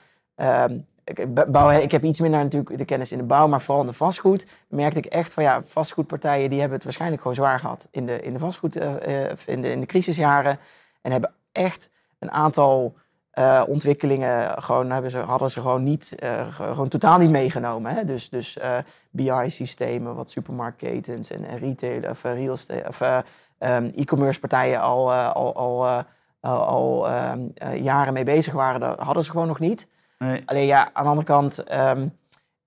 Um, 0.43 0.87
ik, 1.19 1.53
bouw, 1.53 1.71
ik 1.71 1.91
heb 1.91 2.05
iets 2.05 2.21
minder 2.21 2.43
natuurlijk 2.43 2.79
de 2.79 2.85
kennis 2.85 3.13
in 3.13 3.19
de 3.19 3.25
bouw, 3.25 3.49
maar 3.49 3.61
vooral 3.61 3.83
in 3.83 3.91
de 3.91 3.97
vastgoed 3.97 4.47
merkte 4.69 4.99
ik 4.99 5.07
echt 5.07 5.35
van 5.35 5.43
ja, 5.43 5.63
vastgoedpartijen 5.63 6.51
die 6.51 6.59
hebben 6.59 6.77
het 6.77 6.85
waarschijnlijk 6.85 7.23
gewoon 7.23 7.37
zwaar 7.37 7.61
gehad 7.61 7.89
in 7.91 8.07
de, 8.07 8.23
in 8.23 8.33
de 8.33 8.39
vastgoed, 8.39 8.77
uh, 8.77 9.25
in, 9.47 9.61
de, 9.61 9.71
in 9.71 9.81
de 9.81 9.87
crisisjaren. 9.87 10.59
En 11.03 11.13
hebben 11.13 11.33
echt 11.53 11.91
een 12.19 12.31
aantal 12.31 12.95
uh, 13.35 13.63
ontwikkelingen 13.67 14.63
gewoon, 14.63 14.91
hebben 14.91 15.11
ze, 15.11 15.19
hadden 15.19 15.51
ze 15.51 15.61
gewoon, 15.61 15.83
niet, 15.83 16.17
gewoon 16.49 16.89
totaal 16.89 17.19
niet 17.19 17.31
meegenomen. 17.31 17.95
Hè? 17.95 18.05
Dus, 18.05 18.29
dus 18.29 18.59
BI-systemen, 19.11 20.15
wat 20.15 20.31
supermarktketens 20.31 21.31
en, 21.31 21.45
en 21.45 21.59
retail 21.59 22.11
of 22.11 22.23
real 22.23 22.53
estate 22.53 22.89
of 22.89 23.01
um, 23.01 23.93
e-commerce 23.95 24.41
partijen 24.41 24.81
al, 24.81 25.13
al, 25.13 25.57
al, 25.57 26.05
al 26.41 27.13
um, 27.13 27.53
jaren 27.83 28.13
mee 28.13 28.25
bezig 28.25 28.53
waren, 28.53 28.81
dat 28.81 28.99
hadden 28.99 29.25
ze 29.25 29.31
gewoon 29.31 29.47
nog 29.47 29.59
niet. 29.59 29.89
Nee. 30.25 30.43
Alleen 30.47 30.67
ja, 30.67 30.91
aan 30.93 31.03
de 31.03 31.09
andere 31.09 31.27
kant, 31.27 31.73
um, 31.73 32.19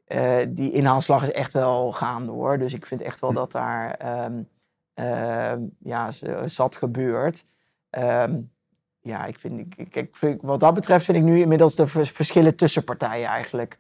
uh, 0.08 0.38
die 0.50 0.72
inhaalslag 0.72 1.24
is 1.24 1.32
echt 1.32 1.54
wel 1.54 1.92
gaande 1.92 2.32
hoor. 2.32 2.58
Dus 2.58 2.74
ik 2.74 2.86
vind 2.86 3.02
echt 3.02 3.20
wel 3.20 3.34
dat 3.34 3.52
daar 3.52 4.24
um, 4.26 4.50
uh, 4.96 5.54
ja, 5.80 6.12
zat 6.46 6.76
gebeurt. 6.76 7.46
Ja, 9.02 9.26
ik 9.26 9.40
vind, 9.40 9.76
ik, 9.78 10.10
wat 10.42 10.60
dat 10.60 10.74
betreft 10.74 11.06
vind 11.06 11.18
ik 11.18 11.24
nu 11.24 11.40
inmiddels 11.40 11.76
de 11.76 11.88
verschillen 11.88 12.56
tussen 12.56 12.84
partijen 12.84 13.28
eigenlijk 13.28 13.80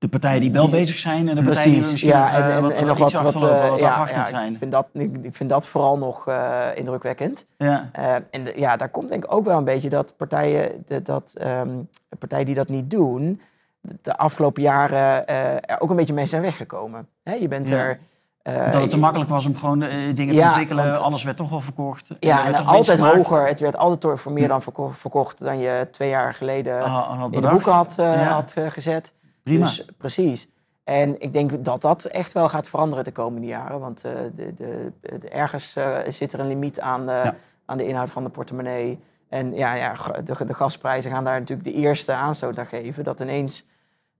de 0.00 0.08
partijen 0.08 0.40
die 0.40 0.52
wel 0.52 0.68
bezig 0.68 0.98
zijn 0.98 1.28
en 1.28 1.34
de 1.34 1.42
partijen 1.42 1.72
die 1.72 1.80
misschien 1.80 2.08
ja, 2.08 2.32
en, 2.32 2.50
en, 2.52 2.62
wat, 2.62 2.72
en 2.72 2.86
nog 2.86 2.98
wat, 2.98 3.12
wat, 3.12 3.34
wat, 3.34 3.42
uh, 3.42 3.78
ja, 3.78 4.08
ja, 4.08 4.24
zijn. 4.24 4.52
Ik 4.52 4.58
vind, 4.58 4.72
dat, 4.72 4.86
ik, 4.92 5.10
vind 5.30 5.50
dat 5.50 5.66
vooral 5.66 5.98
nog 5.98 6.28
uh, 6.28 6.66
indrukwekkend. 6.74 7.46
Ja. 7.56 7.90
Uh, 7.98 8.14
en 8.14 8.44
de, 8.44 8.52
ja, 8.56 8.76
daar 8.76 8.88
komt 8.88 9.08
denk 9.08 9.24
ik 9.24 9.34
ook 9.34 9.44
wel 9.44 9.58
een 9.58 9.64
beetje 9.64 9.88
dat 9.88 10.16
partijen, 10.16 10.82
de, 10.86 11.02
dat, 11.02 11.34
um, 11.42 11.88
partijen 12.18 12.46
die 12.46 12.54
dat 12.54 12.68
niet 12.68 12.90
doen, 12.90 13.40
de, 13.80 14.16
afgelopen 14.16 14.62
jaren 14.62 15.26
er 15.66 15.80
ook 15.80 15.90
een 15.90 15.96
beetje 15.96 16.14
mee 16.14 16.26
zijn 16.26 16.42
weggekomen. 16.42 17.08
Hè, 17.22 17.32
je 17.32 17.48
bent 17.48 17.70
er... 17.70 17.98
dat 18.42 18.80
het 18.80 18.90
te 18.90 18.98
makkelijk 18.98 19.30
was 19.30 19.46
om 19.46 19.56
gewoon 19.56 19.84
dingen 20.14 20.34
te 20.34 20.42
ontwikkelen. 20.42 20.84
Want, 20.84 21.00
alles 21.00 21.22
werd 21.22 21.36
toch 21.36 21.50
wel 21.50 21.60
verkocht. 21.60 22.08
Ja, 22.20 22.44
en, 22.44 22.66
altijd 22.66 22.98
hoger. 22.98 23.46
Het 23.46 23.60
werd 23.60 23.76
altijd 23.76 24.20
voor 24.20 24.32
meer 24.32 24.48
dan 24.48 24.62
verkocht 24.90 25.44
dan 25.44 25.58
je 25.58 25.88
twee 25.90 26.08
jaar 26.08 26.34
geleden 26.34 26.84
in 27.30 27.40
de 27.40 27.48
boeken 27.48 27.72
had, 27.72 27.96
had 28.28 28.54
gezet. 28.68 29.12
Prima. 29.50 29.66
Dus, 29.66 29.84
precies. 29.96 30.48
En 30.84 31.20
ik 31.20 31.32
denk 31.32 31.64
dat 31.64 31.82
dat 31.82 32.04
echt 32.04 32.32
wel 32.32 32.48
gaat 32.48 32.68
veranderen 32.68 33.04
de 33.04 33.12
komende 33.12 33.46
jaren. 33.46 33.80
Want 33.80 34.04
uh, 34.06 34.12
de, 34.34 34.54
de, 34.54 34.92
de, 35.00 35.28
ergens 35.28 35.76
uh, 35.76 35.98
zit 36.08 36.32
er 36.32 36.40
een 36.40 36.46
limiet 36.46 36.80
aan, 36.80 37.04
ja. 37.04 37.34
aan 37.64 37.76
de 37.76 37.86
inhoud 37.86 38.10
van 38.10 38.24
de 38.24 38.30
portemonnee. 38.30 38.98
En 39.28 39.54
ja, 39.54 39.74
ja 39.74 39.94
de, 40.24 40.44
de 40.44 40.54
gasprijzen 40.54 41.10
gaan 41.10 41.24
daar 41.24 41.38
natuurlijk 41.38 41.68
de 41.68 41.74
eerste 41.74 42.12
aanstoot 42.12 42.58
aan 42.58 42.66
geven. 42.66 43.04
Dat 43.04 43.20
ineens 43.20 43.68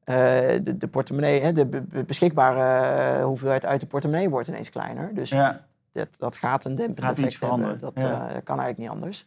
de, 0.04 0.74
de 0.76 0.88
portemonnee, 0.88 1.40
hè, 1.40 1.52
de 1.52 1.66
beschikbare 2.06 3.22
hoeveelheid 3.22 3.66
uit 3.66 3.80
de 3.80 3.86
portemonnee 3.86 4.28
wordt 4.30 4.48
ineens 4.48 4.70
kleiner. 4.70 5.14
Dus 5.14 5.30
ja. 5.30 5.66
dat, 5.92 6.08
dat 6.18 6.36
gaat 6.36 6.64
een 6.64 6.74
dempend 6.74 7.00
gaat 7.00 7.18
effect 7.18 7.40
hebben. 7.40 7.78
Dat 7.78 7.92
ja. 7.94 8.40
kan 8.44 8.60
eigenlijk 8.60 8.78
niet 8.78 8.88
anders. 8.88 9.26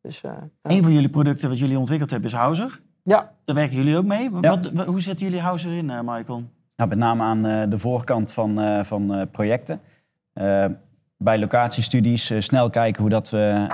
Dus, 0.00 0.22
een 0.62 0.82
van 0.82 0.92
jullie 0.92 1.10
producten 1.10 1.48
wat 1.48 1.58
jullie 1.58 1.78
ontwikkeld 1.78 2.10
hebben 2.10 2.28
is 2.28 2.36
Houser. 2.36 2.80
Ja. 3.02 3.32
Daar 3.44 3.56
werken 3.56 3.76
jullie 3.76 3.96
ook 3.96 4.04
mee. 4.04 4.30
Wat, 4.30 4.70
hoe 4.86 5.00
zetten 5.00 5.26
jullie 5.26 5.40
House 5.40 5.68
erin, 5.68 5.86
Michael? 5.86 6.42
Nou, 6.76 6.88
met 6.88 6.98
name 6.98 7.22
aan 7.22 7.46
uh, 7.46 7.62
de 7.68 7.78
voorkant 7.78 8.32
van, 8.32 8.60
uh, 8.60 8.82
van 8.82 9.28
projecten. 9.30 9.80
bij 11.16 11.38
locatiestudies 11.38 12.32
snel 12.38 12.70
kijken 12.70 13.00
hoe 13.00 13.10
dat 13.10 13.30
we 13.30 13.66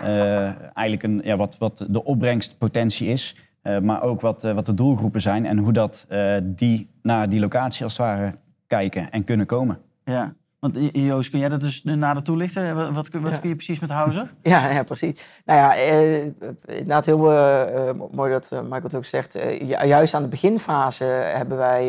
eigenlijk 0.74 1.02
een, 1.02 1.20
ja, 1.24 1.36
wat, 1.36 1.58
wat 1.58 1.86
de 1.90 2.04
opbrengstpotentie 2.04 3.08
is. 3.08 3.36
maar 3.82 4.02
ook 4.02 4.20
wat, 4.20 4.42
wat 4.42 4.66
de 4.66 4.74
doelgroepen 4.74 5.20
zijn 5.20 5.46
en 5.46 5.58
hoe 5.58 5.72
dat 5.72 6.06
die 6.42 6.90
naar 7.02 7.28
die 7.28 7.40
locatie 7.40 7.84
als 7.84 7.96
het 7.96 8.06
ware 8.06 8.34
kijken 8.66 9.10
en 9.10 9.24
kunnen 9.24 9.46
komen. 9.46 9.78
Ja, 10.04 10.34
want 10.58 10.76
Joost, 10.92 11.30
kun 11.30 11.38
jij 11.38 11.48
dat 11.48 11.60
dus 11.60 11.82
nader 11.82 12.22
toelichten? 12.22 12.74
Wat, 12.74 12.90
wat, 12.90 13.08
wat 13.08 13.40
kun 13.40 13.48
je 13.48 13.54
precies 13.54 13.78
met 13.78 13.90
Houser? 13.90 14.34
Ja, 14.42 14.70
ja 14.70 14.82
precies. 14.82 15.42
Nou 15.44 15.58
ja, 15.58 15.76
eh, 15.76 16.24
inderdaad 16.66 17.06
heel 17.06 17.32
uh, 17.32 17.90
mooi 18.10 18.30
dat 18.30 18.50
Michael 18.50 18.82
het 18.82 18.94
ook 18.94 19.04
zegt. 19.04 19.38
juist 19.66 20.14
aan 20.14 20.22
de 20.22 20.28
beginfase 20.28 21.04
hebben 21.04 21.58
wij 21.58 21.86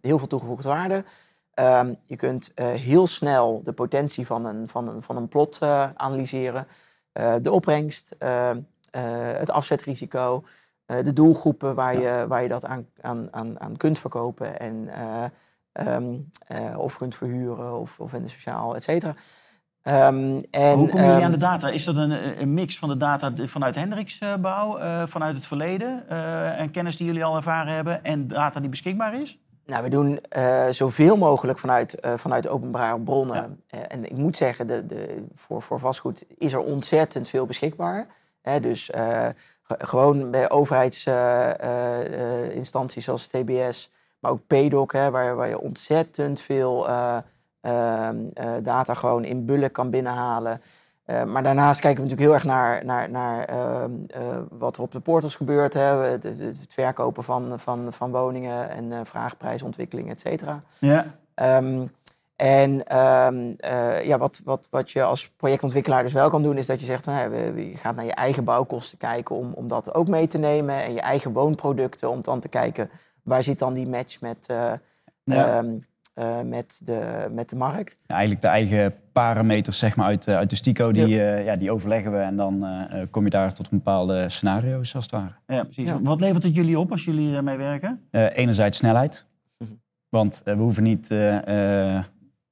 heel 0.00 0.18
veel 0.18 0.26
toegevoegde 0.26 0.68
waarde. 0.68 1.04
Ehm, 1.54 1.94
je 2.06 2.16
kunt 2.16 2.52
heel 2.54 3.06
snel 3.06 3.60
de 3.64 3.72
potentie 3.72 4.26
van 4.26 4.44
een, 4.44 4.68
van 4.68 4.88
een, 4.88 5.02
van 5.02 5.16
een 5.16 5.28
plot 5.28 5.60
analyseren. 5.94 6.66
de 7.42 7.52
opbrengst, 7.52 8.16
het 9.38 9.50
afzetrisico, 9.50 10.44
de 10.86 11.12
doelgroepen 11.12 11.74
waar, 11.74 12.00
je, 12.00 12.24
waar 12.28 12.42
je 12.42 12.48
dat 12.48 12.64
aan, 12.64 12.86
aan, 13.00 13.28
aan, 13.30 13.60
aan 13.60 13.76
kunt 13.76 13.98
verkopen. 13.98 14.60
En 14.60 14.88
Um, 15.86 16.30
uh, 16.52 16.78
of 16.78 16.98
kunt 16.98 17.14
verhuren 17.14 17.80
of, 17.80 18.00
of 18.00 18.14
in 18.14 18.22
de 18.22 18.28
sociaal, 18.28 18.74
et 18.74 18.82
cetera. 18.82 19.14
Um, 19.82 20.42
en, 20.50 20.76
Hoe 20.76 20.88
komen 20.88 21.06
jullie 21.06 21.24
aan 21.24 21.30
de 21.30 21.36
ehm, 21.36 21.38
data? 21.38 21.68
Is 21.68 21.84
dat 21.84 21.96
een, 21.96 22.40
een 22.40 22.54
mix 22.54 22.78
van 22.78 22.88
de 22.88 22.96
data 22.96 23.32
vanuit 23.36 23.74
Hendriksbouw, 23.74 24.78
uh, 24.78 25.02
vanuit 25.06 25.34
het 25.34 25.46
verleden 25.46 26.04
uh, 26.10 26.60
en 26.60 26.70
kennis 26.70 26.96
die 26.96 27.06
jullie 27.06 27.24
al 27.24 27.36
ervaren 27.36 27.74
hebben 27.74 28.04
en 28.04 28.28
data 28.28 28.60
die 28.60 28.68
beschikbaar 28.68 29.20
is? 29.20 29.38
Nou, 29.66 29.82
we 29.82 29.88
doen 29.88 30.20
zoveel 30.70 31.16
mogelijk 31.16 31.58
vanuit, 31.58 31.98
vanuit 32.16 32.48
openbare 32.48 33.00
bronnen. 33.00 33.62
Ja. 33.66 33.78
En 33.78 34.04
ik 34.04 34.16
moet 34.16 34.36
zeggen, 34.36 34.66
de, 34.66 34.86
de, 34.86 35.26
voor, 35.34 35.62
voor 35.62 35.80
vastgoed 35.80 36.24
is 36.38 36.52
er 36.52 36.60
ontzettend 36.60 37.28
veel 37.28 37.46
beschikbaar. 37.46 38.06
dus 38.60 38.90
gewoon 39.62 40.30
bij 40.30 40.50
overheidsinstanties 40.50 43.04
zoals 43.04 43.26
TBS 43.26 43.90
maar 44.18 44.30
ook 44.30 44.46
PDOC, 44.46 44.92
hè, 44.92 45.10
waar, 45.10 45.36
waar 45.36 45.48
je 45.48 45.60
ontzettend 45.60 46.40
veel 46.40 46.88
uh, 46.88 47.16
uh, 47.62 48.08
data 48.62 48.94
gewoon 48.94 49.24
in 49.24 49.44
bullen 49.44 49.70
kan 49.70 49.90
binnenhalen. 49.90 50.62
Uh, 51.06 51.24
maar 51.24 51.42
daarnaast 51.42 51.80
kijken 51.80 52.02
we 52.02 52.08
natuurlijk 52.10 52.28
heel 52.28 52.52
erg 52.52 52.56
naar, 52.56 52.84
naar, 52.84 53.10
naar 53.10 53.44
ehm, 53.44 53.90
wat 54.50 54.76
er 54.76 54.82
op 54.82 54.92
de 54.92 55.00
portals 55.00 55.36
gebeurt. 55.36 55.74
Hè. 55.74 55.80
Het, 55.80 56.22
het 56.22 56.56
verkopen 56.68 57.24
van, 57.24 57.58
van, 57.58 57.92
van 57.92 58.10
woningen 58.10 58.70
en 58.70 59.06
vraagprijsontwikkeling, 59.06 60.10
et 60.10 60.20
cetera. 60.20 60.62
Ja. 60.78 61.06
Um, 61.34 61.90
en 62.36 62.96
um, 62.98 63.54
uh, 63.64 64.04
ja, 64.04 64.18
wat, 64.18 64.40
wat, 64.44 64.68
wat 64.70 64.90
je 64.90 65.02
als 65.02 65.30
projectontwikkelaar 65.30 66.02
dus 66.02 66.12
wel 66.12 66.30
kan 66.30 66.42
doen, 66.42 66.56
is 66.56 66.66
dat 66.66 66.80
je 66.80 66.86
zegt, 66.86 67.06
nou, 67.06 67.34
je 67.60 67.76
gaat 67.76 67.94
naar 67.94 68.04
je 68.04 68.14
eigen 68.14 68.44
bouwkosten 68.44 68.98
kijken 68.98 69.36
om, 69.36 69.52
om 69.54 69.68
dat 69.68 69.94
ook 69.94 70.08
mee 70.08 70.26
te 70.26 70.38
nemen. 70.38 70.82
En 70.82 70.92
je 70.92 71.00
eigen 71.00 71.32
woonproducten, 71.32 72.10
om 72.10 72.22
dan 72.22 72.40
te 72.40 72.48
kijken 72.48 72.90
waar 73.28 73.42
zit 73.42 73.58
dan 73.58 73.74
die 73.74 73.88
match 73.88 74.20
met, 74.20 74.48
uh, 74.50 74.72
ja. 75.24 75.62
uh, 75.62 76.40
met, 76.44 76.80
de, 76.84 77.28
met 77.30 77.48
de 77.48 77.56
markt? 77.56 77.98
eigenlijk 78.06 78.40
de 78.40 78.48
eigen 78.48 78.94
parameters 79.12 79.78
zeg 79.78 79.96
maar, 79.96 80.06
uit, 80.06 80.28
uit 80.28 80.50
de 80.50 80.56
STICO, 80.56 80.92
die, 80.92 81.08
ja. 81.08 81.36
ja 81.36 81.56
die 81.56 81.72
overleggen 81.72 82.12
we 82.12 82.18
en 82.18 82.36
dan 82.36 82.66
kom 83.10 83.24
je 83.24 83.30
daar 83.30 83.52
tot 83.52 83.70
bepaalde 83.70 84.28
scenario's 84.28 84.94
als 84.94 85.04
het 85.04 85.12
ware. 85.12 85.34
Ja, 85.46 85.64
precies. 85.64 85.92
Wat 86.02 86.20
levert 86.20 86.42
het 86.42 86.54
jullie 86.54 86.78
op 86.78 86.90
als 86.90 87.04
jullie 87.04 87.34
ermee 87.34 87.56
werken? 87.56 88.08
enerzijds 88.10 88.78
snelheid, 88.78 89.26
mhm. 89.58 89.72
want 90.08 90.40
we 90.44 90.52
hoeven 90.52 90.82
niet 90.82 91.08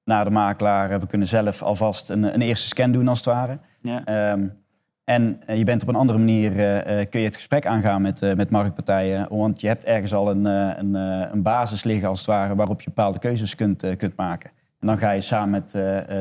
naar 0.05 0.25
de 0.25 0.31
makelaar, 0.31 1.01
we 1.01 1.07
kunnen 1.07 1.27
zelf 1.27 1.63
alvast 1.63 2.11
een, 2.11 2.23
een 2.35 2.43
eerste 2.43 2.67
scan 2.67 2.93
doen 2.93 3.09
als 3.09 3.19
het 3.19 3.27
ware. 3.27 3.59
Ja. 3.81 4.33
Um, 4.33 4.65
en 5.07 5.43
eh, 5.47 5.59
je 5.59 5.65
bent 5.65 5.83
op 5.83 5.89
een 5.89 5.95
andere 5.95 6.19
manier, 6.19 6.51
uh, 6.51 7.05
kun 7.11 7.21
je 7.21 7.27
het 7.27 7.35
gesprek 7.35 7.67
aangaan 7.67 8.03
met, 8.03 8.23
uh, 8.23 8.35
met 8.35 8.51
marktpartijen. 8.51 9.27
Want 9.31 9.61
je 9.61 9.67
hebt 9.67 9.85
ergens 9.85 10.15
al 10.15 10.31
een, 10.31 10.45
een, 10.45 10.95
een, 10.95 11.43
basis 11.43 11.85
liggen 11.85 12.09
als 12.09 12.19
het 12.19 12.27
ware 12.27 12.55
waarop 12.55 12.81
je 12.81 12.87
bepaalde 12.87 13.19
keuzes 13.19 13.55
kunt, 13.55 13.97
kunt 13.97 14.17
maken. 14.17 14.51
En 14.81 14.87
dan 14.87 14.99
ga 14.99 15.11
je 15.11 15.21
samen 15.21 15.51
met 15.51 15.71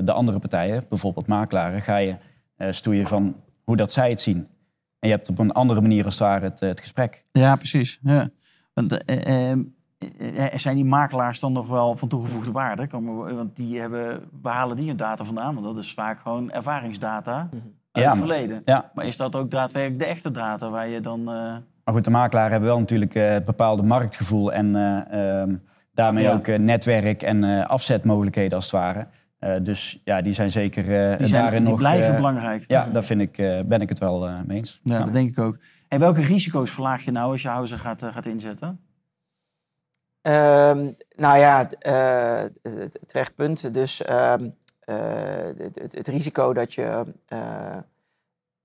de 0.06 0.12
andere 0.12 0.40
partijen, 0.40 0.86
bijvoorbeeld 0.90 1.28
makelaren, 1.28 1.82
ga 1.82 1.98
je 1.98 2.16
stoeien 2.58 3.08
van 3.08 3.36
hoe 3.64 3.76
dat 3.76 3.92
zij 3.92 4.10
het 4.10 4.22
zien. 4.22 4.38
En 5.00 5.10
je 5.10 5.16
hebt 5.16 5.30
op 5.30 5.40
een 5.40 5.52
andere 5.52 5.82
manier 5.82 6.06
als 6.06 6.14
het 6.14 6.24
ware 6.24 6.44
het, 6.44 6.60
het 6.60 6.80
gesprek. 6.80 7.26
Ja, 7.32 7.56
precies. 7.56 8.00
Ja. 8.04 8.30
Want, 8.74 9.06
ehm, 9.06 9.62
zijn 10.56 10.76
die 10.76 10.86
makelaars 10.86 11.40
dan 11.40 11.54
nog 11.54 11.68
wel 11.68 11.96
van 11.96 12.08
toegevoegde 12.08 12.52
waarde? 12.52 12.88
Want 13.36 13.56
die 13.56 13.80
hebben, 13.80 14.24
waar 14.42 14.56
halen 14.56 14.78
die 14.78 14.88
hun 14.88 14.98
data 14.98 15.24
vandaan? 15.24 15.54
Want 15.54 15.66
dat 15.66 15.78
is 15.78 15.94
vaak 15.94 16.20
gewoon 16.20 16.52
ervaringsdata. 16.52 17.50
Mhm 17.52 17.68
uit 17.96 18.04
ja, 18.04 18.10
het 18.10 18.20
verleden. 18.20 18.62
Ja. 18.66 18.92
Maar 18.94 19.06
is 19.06 19.18
dat 19.18 19.36
ook 19.36 19.52
daadwerkelijk 19.52 20.00
de 20.00 20.06
echte 20.06 20.32
data 20.32 20.70
waar 20.70 20.88
je 20.88 21.02
dan... 21.02 21.20
Uh... 21.20 21.26
Maar 21.84 21.94
goed, 21.94 22.04
de 22.04 22.10
makelaar 22.10 22.50
hebben 22.50 22.70
wel 22.70 22.80
natuurlijk 22.80 23.16
uh, 23.16 23.30
het 23.30 23.46
bepaalde 23.46 23.84
marktgevoel 23.84 24.54
en 24.54 24.76
uh, 24.76 25.42
um, 25.42 25.64
daarmee 25.94 26.30
ook 26.30 26.48
netwerk 26.48 27.24
en 27.24 27.68
afzetmogelijkheden 27.68 28.56
als 28.56 28.72
het 28.72 28.74
ware. 28.74 29.08
dus 29.62 30.02
ja, 30.04 30.22
die 30.22 30.34
zijn 30.34 30.52
zeker 30.52 30.84
die 31.18 31.28
zijn, 31.28 31.42
daarin 31.42 31.62
die 31.62 31.70
nog... 31.70 31.80
blijven 31.80 32.16
belangrijk. 32.16 32.64
Ja, 32.68 32.86
daar 32.86 33.04
vind 33.04 33.22
ik, 33.22 33.36
ben 33.68 33.82
ik 33.82 33.90
het 33.90 34.00
wel 34.00 34.30
mee 34.46 34.58
eens. 34.58 34.80
Ja, 34.84 35.00
dat 35.00 35.14
denk 35.14 35.30
ik 35.30 35.40
ook. 35.40 35.58
En 35.88 36.00
welke 36.00 36.22
risico's 36.22 36.72
verlaag 36.72 37.06
je 37.06 37.12
nou 37.12 37.32
als 37.32 37.42
je 37.42 37.48
huizen 37.48 37.80
gaat, 37.80 38.04
gaat 38.04 38.26
inzetten? 38.26 38.80
Um, 40.22 40.96
nou 41.16 41.38
ja, 41.38 41.68
terecht 43.06 43.36
punt. 43.36 43.74
Dus 43.74 44.10
um, 44.10 44.56
eh, 44.86 44.96
het, 45.58 45.94
het, 45.94 46.08
risico 46.08 46.54
dat 46.54 46.74
je 46.74 47.04
eh, 47.26 47.78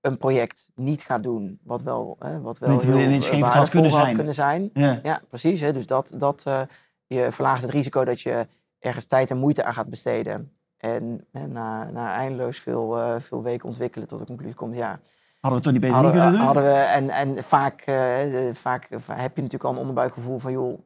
een 0.01 0.17
project 0.17 0.71
niet 0.75 1.01
gaat 1.01 1.23
doen, 1.23 1.59
wat 1.63 1.81
wel, 1.81 2.17
wat 2.41 2.59
wel 2.59 2.79
heel 2.79 3.39
waardevol 3.39 3.43
had 3.43 3.69
kunnen 3.69 3.91
zijn. 3.91 4.15
kunnen 4.15 4.33
zijn. 4.33 4.69
Ja. 4.73 4.99
ja, 5.03 5.21
precies. 5.29 5.61
Hè, 5.61 5.73
dus 5.73 5.85
dat, 5.85 6.13
dat, 6.17 6.45
uh, 6.47 6.61
je 7.07 7.31
verlaagt 7.31 7.61
het 7.61 7.71
risico 7.71 8.05
dat 8.05 8.21
je 8.21 8.47
ergens 8.79 9.05
tijd 9.05 9.29
en 9.29 9.37
moeite 9.37 9.63
aan 9.63 9.73
gaat 9.73 9.89
besteden. 9.89 10.51
En, 10.77 11.25
na, 11.31 11.89
na 11.91 12.13
eindeloos 12.15 12.59
veel, 12.59 12.97
uh, 12.97 13.15
veel 13.19 13.43
weken 13.43 13.67
ontwikkelen 13.67 14.07
tot 14.07 14.19
de 14.19 14.25
conclusie 14.25 14.55
komt, 14.55 14.75
ja... 14.75 14.99
Hadden 15.39 15.61
we 15.61 15.69
het 15.69 15.81
toch 15.81 15.81
niet 15.81 15.81
beter 15.81 15.95
hadden, 15.95 16.13
niet 16.13 16.21
kunnen 16.21 16.37
doen? 16.37 16.45
Hadden 16.45 16.63
we, 16.63 16.79
en 16.79 17.09
en 17.09 17.43
vaak, 17.43 17.87
uh, 17.87 18.53
vaak 18.53 18.89
heb 18.89 19.35
je 19.35 19.41
natuurlijk 19.41 19.63
al 19.63 19.71
een 19.71 19.77
onderbuikgevoel 19.77 20.39
van, 20.39 20.51
joh, 20.51 20.79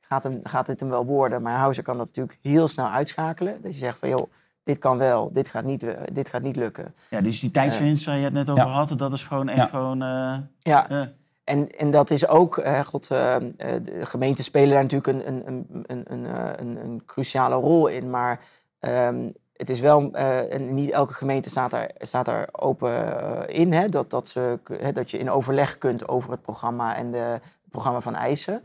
gaat, 0.00 0.22
hem, 0.22 0.40
gaat 0.42 0.66
dit 0.66 0.80
hem 0.80 0.88
wel 0.88 1.04
worden? 1.04 1.42
Maar 1.42 1.58
Houser 1.58 1.82
kan 1.82 1.96
dat 1.96 2.06
natuurlijk 2.06 2.38
heel 2.42 2.68
snel 2.68 2.88
uitschakelen. 2.88 3.62
Dat 3.62 3.72
je 3.72 3.78
zegt 3.78 3.98
van, 3.98 4.08
joh, 4.08 4.30
dit 4.68 4.78
kan 4.78 4.98
wel, 4.98 5.32
dit 5.32 5.48
gaat 5.48 5.64
niet, 5.64 5.82
eh, 5.82 5.94
dit 6.12 6.28
gaat 6.28 6.42
niet 6.42 6.56
lukken. 6.56 6.94
Ja, 7.10 7.20
dus 7.20 7.40
die 7.40 7.50
tijdswinst 7.50 8.04
waar 8.04 8.16
je 8.16 8.24
het 8.24 8.32
net 8.32 8.50
over 8.50 8.64
had, 8.64 8.92
dat 8.96 9.12
is 9.12 9.24
gewoon 9.24 9.48
echt 9.48 9.70
gewoon... 9.70 10.02
Uh, 10.02 10.36
ja, 10.58 11.10
en, 11.44 11.68
en 11.78 11.90
dat 11.90 12.10
is 12.10 12.28
ook, 12.28 12.56
uh, 12.56 12.80
god, 12.80 13.08
de 13.08 14.00
gemeenten 14.02 14.44
spelen 14.44 14.68
daar 14.68 14.82
natuurlijk 14.82 15.06
een, 15.06 15.26
een, 15.26 15.66
een, 15.86 16.04
een, 16.08 16.24
een, 16.60 16.76
een 16.84 17.02
cruciale 17.06 17.54
rol 17.54 17.86
in, 17.86 18.10
maar 18.10 18.40
um, 18.80 19.32
het 19.52 19.70
is 19.70 19.80
wel, 19.80 20.12
en 20.12 20.74
niet 20.74 20.90
elke 20.90 21.14
gemeente 21.14 21.50
staat 21.50 21.70
daar, 21.70 21.90
staat 21.98 22.24
daar 22.24 22.48
open 22.52 23.48
in, 23.48 23.72
hè, 23.72 23.88
dat, 23.88 24.10
dat, 24.10 24.28
ze, 24.28 24.58
hè, 24.72 24.92
dat 24.92 25.10
je 25.10 25.18
in 25.18 25.30
overleg 25.30 25.78
kunt 25.78 26.08
over 26.08 26.30
het 26.30 26.42
programma 26.42 26.96
en 26.96 27.10
de, 27.10 27.18
het 27.18 27.70
programma 27.70 28.00
van 28.00 28.14
eisen. 28.14 28.62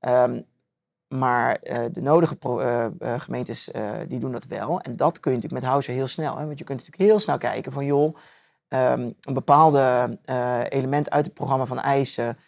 Um, 0.00 0.44
maar 1.08 1.58
uh, 1.62 1.84
de 1.92 2.00
nodige 2.00 2.36
uh, 2.44 2.86
uh, 2.98 3.20
gemeentes 3.20 3.70
die 4.08 4.18
doen 4.18 4.32
dat 4.32 4.46
wel. 4.46 4.80
En 4.80 4.96
dat 4.96 5.20
kun 5.20 5.30
je 5.30 5.36
natuurlijk 5.36 5.62
met 5.62 5.72
Houser 5.72 5.94
heel 5.94 6.06
snel. 6.06 6.36
Hè? 6.36 6.46
Want 6.46 6.58
je 6.58 6.64
kunt 6.64 6.78
natuurlijk 6.78 7.10
heel 7.10 7.18
snel 7.18 7.38
kijken 7.38 7.72
van 7.72 7.84
joh, 7.84 8.16
um, 8.68 9.14
een 9.20 9.34
bepaalde 9.34 10.18
element 10.68 11.10
uit 11.10 11.24
het 11.24 11.34
programma 11.34 11.66
van 11.66 11.80
eisen 11.80 12.38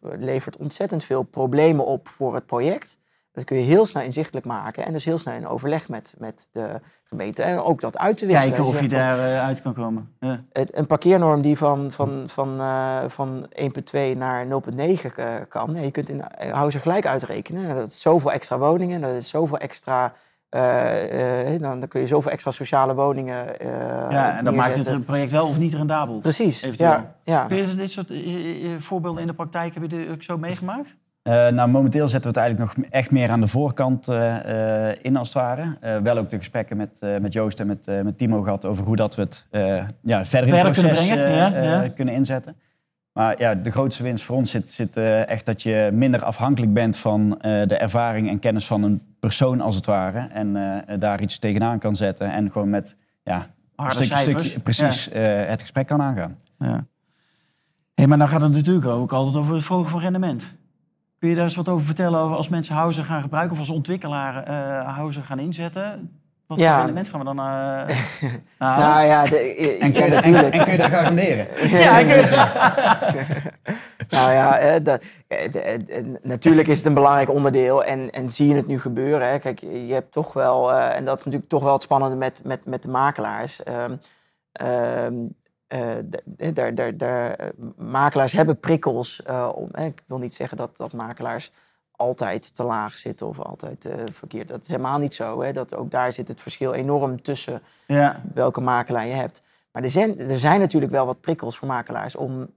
levert 0.00 0.56
ontzettend 0.56 1.04
veel 1.04 1.22
problemen 1.22 1.86
op 1.86 2.08
voor 2.08 2.34
het 2.34 2.46
project. 2.46 2.97
Dat 3.38 3.46
kun 3.46 3.56
je 3.56 3.62
heel 3.62 3.86
snel 3.86 4.02
inzichtelijk 4.02 4.46
maken 4.46 4.86
en 4.86 4.92
dus 4.92 5.04
heel 5.04 5.18
snel 5.18 5.34
in 5.34 5.46
overleg 5.46 5.88
met, 5.88 6.14
met 6.18 6.48
de 6.52 6.80
gemeente. 7.04 7.42
En 7.42 7.58
ook 7.58 7.80
dat 7.80 7.98
uit 7.98 8.16
te 8.16 8.26
wisselen. 8.26 8.54
Kijken 8.54 8.68
of 8.68 8.80
je 8.80 8.88
daaruit 8.88 9.38
uit 9.38 9.62
kan 9.62 9.74
komen. 9.74 10.12
Ja. 10.20 10.44
een 10.52 10.86
parkeernorm 10.86 11.42
die 11.42 11.56
van, 11.56 11.90
van, 11.90 12.22
van, 12.26 12.60
uh, 12.60 12.98
van 13.06 13.46
1,2 13.62 14.16
naar 14.16 14.46
0,9 14.46 14.50
uh, 14.50 15.34
kan. 15.48 15.74
Je 15.74 15.90
kunt 15.90 16.08
in 16.08 16.22
hou 16.50 16.70
ze 16.70 16.78
gelijk 16.78 17.06
uitrekenen. 17.06 17.76
Dat 17.76 17.88
is 17.88 18.00
zoveel 18.00 18.32
extra 18.32 18.58
woningen, 18.58 19.00
dat 19.00 19.14
is 19.14 19.28
zoveel 19.28 19.58
extra... 19.58 20.12
Uh, 20.50 21.60
dan, 21.60 21.80
dan 21.80 21.88
kun 21.88 22.00
je 22.00 22.06
zoveel 22.06 22.30
extra 22.30 22.50
sociale 22.50 22.94
woningen 22.94 23.46
Ja, 24.10 24.38
en 24.38 24.44
dan 24.44 24.54
maakt 24.54 24.84
het 24.84 25.04
project 25.04 25.30
wel 25.30 25.46
of 25.46 25.58
niet 25.58 25.74
rendabel. 25.74 26.18
Precies, 26.18 26.68
ja, 26.76 27.14
ja. 27.24 27.46
Kun 27.46 27.56
je 27.56 27.74
dit 27.74 27.90
soort 27.90 28.12
voorbeelden 28.78 29.20
in 29.20 29.26
de 29.26 29.34
praktijk, 29.34 29.74
heb 29.74 29.82
je 29.82 29.88
dit 29.88 30.10
ook 30.10 30.22
zo 30.22 30.38
meegemaakt? 30.38 30.96
Uh, 31.28 31.48
nou, 31.48 31.68
momenteel 31.70 32.08
zetten 32.08 32.32
we 32.32 32.38
het 32.38 32.46
eigenlijk 32.48 32.76
nog 32.76 32.86
echt 32.90 33.10
meer 33.10 33.30
aan 33.30 33.40
de 33.40 33.48
voorkant 33.48 34.08
uh, 34.08 34.88
in, 35.02 35.16
als 35.16 35.28
het 35.28 35.36
ware. 35.36 36.00
wel 36.02 36.18
ook 36.18 36.30
de 36.30 36.36
gesprekken 36.36 36.76
met, 36.76 37.00
met 37.20 37.32
Joost 37.32 37.60
en 37.60 37.66
met, 37.66 37.86
met 38.02 38.18
Timo 38.18 38.42
gehad 38.42 38.64
over 38.64 38.84
hoe 38.84 38.96
dat 38.96 39.14
we 39.14 39.22
het 39.22 39.46
ja, 40.00 40.24
verder 40.24 40.48
in 40.48 40.54
het 40.54 40.72
proces 40.72 41.08
kunnen, 41.08 41.30
ja, 41.30 41.62
ja. 41.62 41.88
kunnen, 41.88 42.14
inzetten. 42.14 42.56
Maar 43.12 43.40
ja, 43.40 43.54
de 43.54 43.70
grootste 43.70 44.02
winst 44.02 44.24
voor 44.24 44.36
ons 44.36 44.50
zit, 44.50 44.70
zit 44.70 44.96
echt 45.26 45.46
dat 45.46 45.62
je 45.62 45.90
minder 45.92 46.24
afhankelijk 46.24 46.72
bent 46.72 46.96
van 46.96 47.38
de 47.40 47.76
ervaring 47.76 48.28
en 48.28 48.38
kennis 48.38 48.66
van 48.66 48.82
een 48.82 49.02
persoon 49.20 49.60
als 49.60 49.74
het 49.74 49.86
ware. 49.86 50.28
En 50.32 50.56
daar 50.98 51.20
iets 51.20 51.38
tegenaan 51.38 51.78
kan 51.78 51.96
zetten 51.96 52.32
en 52.32 52.50
gewoon 52.50 52.70
met 52.70 52.96
ja, 53.22 53.46
een 53.76 53.90
stukje, 53.90 54.16
stukje, 54.16 54.60
precies 54.60 55.08
het 55.48 55.60
gesprek 55.60 55.86
kan 55.86 56.02
aangaan. 56.02 56.38
Ja. 56.58 56.84
Hey, 57.94 58.06
maar 58.06 58.18
dan 58.18 58.28
gaat 58.28 58.40
het 58.40 58.52
natuurlijk 58.52 58.86
ook 58.86 59.12
altijd 59.12 59.36
over 59.36 59.54
het 59.54 59.64
verhogen 59.64 59.90
van 59.90 60.00
rendement. 60.00 60.57
Kun 61.18 61.28
je 61.28 61.34
daar 61.34 61.44
eens 61.44 61.56
wat 61.56 61.68
over 61.68 61.86
vertellen 61.86 62.20
over 62.20 62.36
als 62.36 62.48
mensen 62.48 62.74
Houser 62.74 63.04
gaan 63.04 63.22
gebruiken 63.22 63.52
of 63.52 63.58
als 63.58 63.70
ontwikkelaar 63.70 64.48
uh, 64.48 64.94
Houser 64.94 65.22
gaan 65.22 65.38
inzetten? 65.38 66.10
Wat 66.46 66.58
voor 66.58 66.68
rendement 66.68 67.08
gaan 67.08 67.18
we 67.18 67.24
dan 67.24 67.38
uh, 67.46 67.86
Nou 68.58 69.04
ja, 69.04 69.24
de, 69.24 69.36
en, 69.80 69.92
kun 69.92 70.04
je, 70.04 70.10
natuurlijk. 70.10 70.54
En, 70.54 70.62
kun 70.64 70.72
je 70.72 70.78
dat 70.78 70.90
garanderen? 70.90 71.46
ja, 71.80 72.00
nou 74.16 74.32
ja, 74.32 74.78
de, 74.78 75.00
de, 75.26 76.18
natuurlijk 76.22 76.68
is 76.68 76.76
het 76.76 76.86
een 76.86 76.94
belangrijk 76.94 77.30
onderdeel 77.30 77.84
en, 77.84 78.10
en 78.10 78.30
zie 78.30 78.48
je 78.48 78.54
het 78.54 78.66
nu 78.66 78.80
gebeuren. 78.80 79.30
Hè. 79.30 79.38
Kijk, 79.38 79.60
je 79.60 79.92
hebt 79.92 80.12
toch 80.12 80.32
wel, 80.32 80.72
uh, 80.72 80.96
en 80.96 81.04
dat 81.04 81.18
is 81.18 81.24
natuurlijk 81.24 81.50
toch 81.50 81.62
wel 81.62 81.72
het 81.72 81.82
spannende 81.82 82.16
met, 82.16 82.40
met, 82.44 82.66
met 82.66 82.82
de 82.82 82.88
makelaars. 82.88 83.60
Um, 83.68 84.00
um, 84.66 85.36
uh, 85.68 85.96
daar, 86.52 86.74
daar, 86.74 86.96
daar, 86.96 87.30
eh, 87.30 87.48
makelaars 87.76 88.32
hebben 88.32 88.60
prikkels. 88.60 89.22
Uh, 89.30 89.52
om, 89.54 89.74
ik 89.74 90.02
wil 90.06 90.18
niet 90.18 90.34
zeggen 90.34 90.56
dat, 90.56 90.76
dat 90.76 90.92
makelaars 90.92 91.52
altijd 91.90 92.54
te 92.54 92.62
laag 92.62 92.96
zitten 92.96 93.26
of 93.26 93.40
altijd 93.40 93.84
uh, 93.84 93.92
verkeerd. 94.12 94.48
Dat 94.48 94.62
is 94.62 94.68
helemaal 94.68 94.98
niet 94.98 95.14
zo. 95.14 95.42
Hè? 95.42 95.52
Dat 95.52 95.74
ook 95.74 95.90
daar 95.90 96.12
zit 96.12 96.28
het 96.28 96.40
verschil 96.40 96.72
enorm 96.72 97.22
tussen 97.22 97.62
ja. 97.86 98.22
welke 98.34 98.60
makelaar 98.60 99.06
je 99.06 99.12
hebt. 99.12 99.42
Maar 99.72 99.82
er 99.82 99.90
zijn, 99.90 100.18
er 100.18 100.38
zijn 100.38 100.60
natuurlijk 100.60 100.92
wel 100.92 101.06
wat 101.06 101.20
prikkels 101.20 101.58
voor 101.58 101.68
makelaars 101.68 102.16
om 102.16 102.50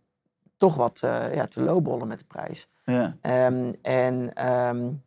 toch 0.57 0.75
wat 0.75 0.99
ja, 1.33 1.47
te 1.47 1.61
lowballen 1.61 2.07
met 2.07 2.19
de 2.19 2.25
prijs. 2.25 2.69
Ja. 2.83 3.17
Um, 3.45 3.73
en 3.81 4.47
um, 4.47 5.03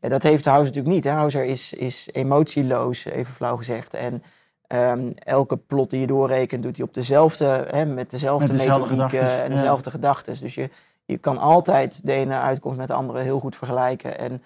ja, 0.00 0.08
dat 0.08 0.22
heeft 0.22 0.44
Houser 0.44 0.66
natuurlijk 0.66 0.94
niet. 0.94 1.04
Hè? 1.04 1.10
Houser 1.10 1.44
is, 1.44 1.72
is 1.72 2.08
emotieloos, 2.12 3.04
even 3.04 3.34
flauw 3.34 3.56
gezegd. 3.56 3.94
En 3.94 4.22
Um, 4.68 5.14
elke 5.14 5.56
plot 5.56 5.90
die 5.90 6.00
je 6.00 6.06
doorrekent, 6.06 6.62
doet 6.62 6.76
hij 6.76 6.86
op 6.86 6.94
dezelfde, 6.94 7.66
hè, 7.70 7.84
met 7.84 8.10
dezelfde, 8.10 8.52
met 8.52 8.60
dezelfde 8.60 9.18
en 9.18 9.50
dezelfde 9.50 9.90
gedachten. 9.90 10.40
Dus 10.40 10.54
je, 10.54 10.70
je 11.04 11.18
kan 11.18 11.38
altijd 11.38 12.06
de 12.06 12.12
ene 12.12 12.38
uitkomst 12.38 12.78
met 12.78 12.88
de 12.88 12.94
andere 12.94 13.20
heel 13.20 13.40
goed 13.40 13.56
vergelijken. 13.56 14.18
En 14.18 14.42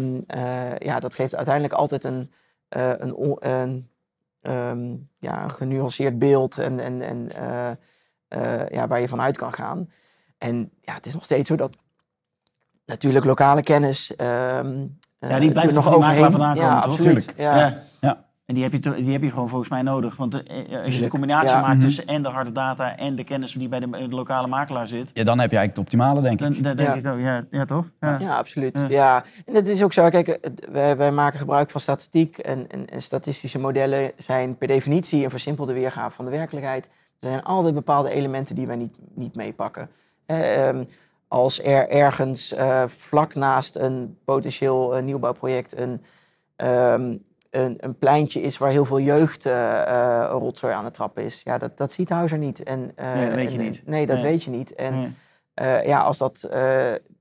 um, 0.00 0.24
uh, 0.36 0.76
ja, 0.76 1.00
dat 1.00 1.14
geeft 1.14 1.34
uiteindelijk 1.34 1.74
altijd 1.74 2.04
een, 2.04 2.32
uh, 2.76 2.92
een, 2.96 3.36
een 3.38 3.88
um, 4.42 5.08
ja, 5.14 5.42
een 5.42 5.50
genuanceerd 5.50 6.18
beeld 6.18 6.58
en, 6.58 6.80
en, 6.80 7.02
en 7.02 7.28
uh, 8.28 8.68
ja, 8.68 8.86
waar 8.86 9.00
je 9.00 9.08
vanuit 9.08 9.36
kan 9.36 9.52
gaan. 9.52 9.90
En 10.38 10.70
ja, 10.80 10.94
het 10.94 11.06
is 11.06 11.14
nog 11.14 11.24
steeds 11.24 11.48
zo 11.48 11.56
dat 11.56 11.76
natuurlijk 12.86 13.24
lokale 13.24 13.62
kennis. 13.62 14.12
Ja, 14.16 15.38
die 15.38 15.50
blijft 15.50 15.74
nog 15.74 15.94
overheen. 15.94 16.30
Vandaan 16.30 16.54
komen, 16.54 16.70
ja, 16.70 16.78
absoluut. 16.78 17.34
Ja. 17.36 17.82
ja. 18.00 18.30
En 18.52 18.58
die 18.58 18.66
heb, 18.70 18.72
je, 18.84 19.02
die 19.02 19.12
heb 19.12 19.22
je 19.22 19.30
gewoon 19.30 19.48
volgens 19.48 19.70
mij 19.70 19.82
nodig. 19.82 20.16
Want 20.16 20.42
eh, 20.42 20.58
eh, 20.58 20.84
als 20.84 20.94
je 20.94 21.00
de 21.00 21.08
combinatie 21.08 21.56
maakt 21.56 21.76
mhm. 21.76 21.80
tussen 21.80 22.06
en 22.06 22.22
de 22.22 22.28
harde 22.28 22.52
data 22.52 22.96
en 22.96 23.16
de 23.16 23.24
kennis 23.24 23.52
die 23.52 23.68
bij 23.68 23.80
de, 23.80 24.08
lokale 24.08 24.46
makelaar 24.46 24.88
zit. 24.88 25.10
Ja, 25.12 25.24
dan 25.24 25.38
heb 25.38 25.50
je 25.50 25.56
eigenlijk 25.56 25.68
het 25.68 25.78
optimale, 25.78 26.20
denk 26.20 26.40
ik. 26.40 26.62
Dan, 26.64 26.76
denk 26.76 26.94
ik 26.94 27.06
ook, 27.06 27.18
ja, 27.18 27.44
ja 27.50 27.64
toch? 27.64 27.84
Ja, 28.00 28.18
ja 28.18 28.36
absoluut. 28.36 28.84
Ja. 28.88 29.24
En 29.46 29.54
het 29.54 29.68
is 29.68 29.82
ook 29.82 29.92
zo, 29.92 30.08
kijk, 30.08 30.50
wij, 30.72 30.96
wij 30.96 31.12
maken 31.12 31.38
gebruik 31.38 31.70
van 31.70 31.80
statistiek. 31.80 32.38
En, 32.38 32.66
en, 32.68 33.02
statistische 33.02 33.58
modellen 33.58 34.12
zijn 34.16 34.56
per 34.56 34.68
definitie 34.68 35.24
een 35.24 35.30
versimpelde 35.30 35.72
weergave 35.72 36.14
van 36.14 36.24
de 36.24 36.30
werkelijkheid. 36.30 36.86
Er 36.86 37.28
zijn 37.28 37.42
altijd 37.42 37.74
bepaalde 37.74 38.10
elementen 38.10 38.54
die 38.54 38.66
wij 38.66 38.76
niet, 38.76 38.98
niet 39.14 39.34
meepakken. 39.34 39.90
Eh, 40.26 40.80
als 41.28 41.62
er 41.62 41.88
ergens 41.88 42.52
uh, 42.52 42.82
vlak 42.86 43.34
naast 43.34 43.76
een 43.76 44.18
potentieel 44.24 44.96
uh, 44.96 45.02
nieuwbouwproject 45.02 45.78
een. 45.78 46.02
Um, 46.56 47.30
een, 47.52 47.76
een 47.76 47.98
pleintje 47.98 48.40
is 48.40 48.58
waar 48.58 48.70
heel 48.70 48.84
veel 48.84 49.00
jeugd 49.00 49.46
uh, 49.46 50.26
rotzooi 50.30 50.74
aan 50.74 50.84
het 50.84 50.94
trappen 50.94 51.24
is. 51.24 51.40
Ja, 51.44 51.58
dat, 51.58 51.76
dat 51.76 51.92
ziet 51.92 52.08
Huizer 52.08 52.38
niet. 52.38 52.62
En, 52.62 52.92
uh, 52.96 53.14
nee, 53.14 53.26
dat 53.26 53.34
weet 53.34 53.52
je 53.52 53.58
niet. 53.58 53.82
Nee, 53.86 54.06
dat 54.06 54.20
weet 54.20 54.44
je 54.44 54.50
niet. 54.50 54.74
En 54.74 55.16
ja, 55.84 55.98
als 55.98 56.18
dat 56.18 56.48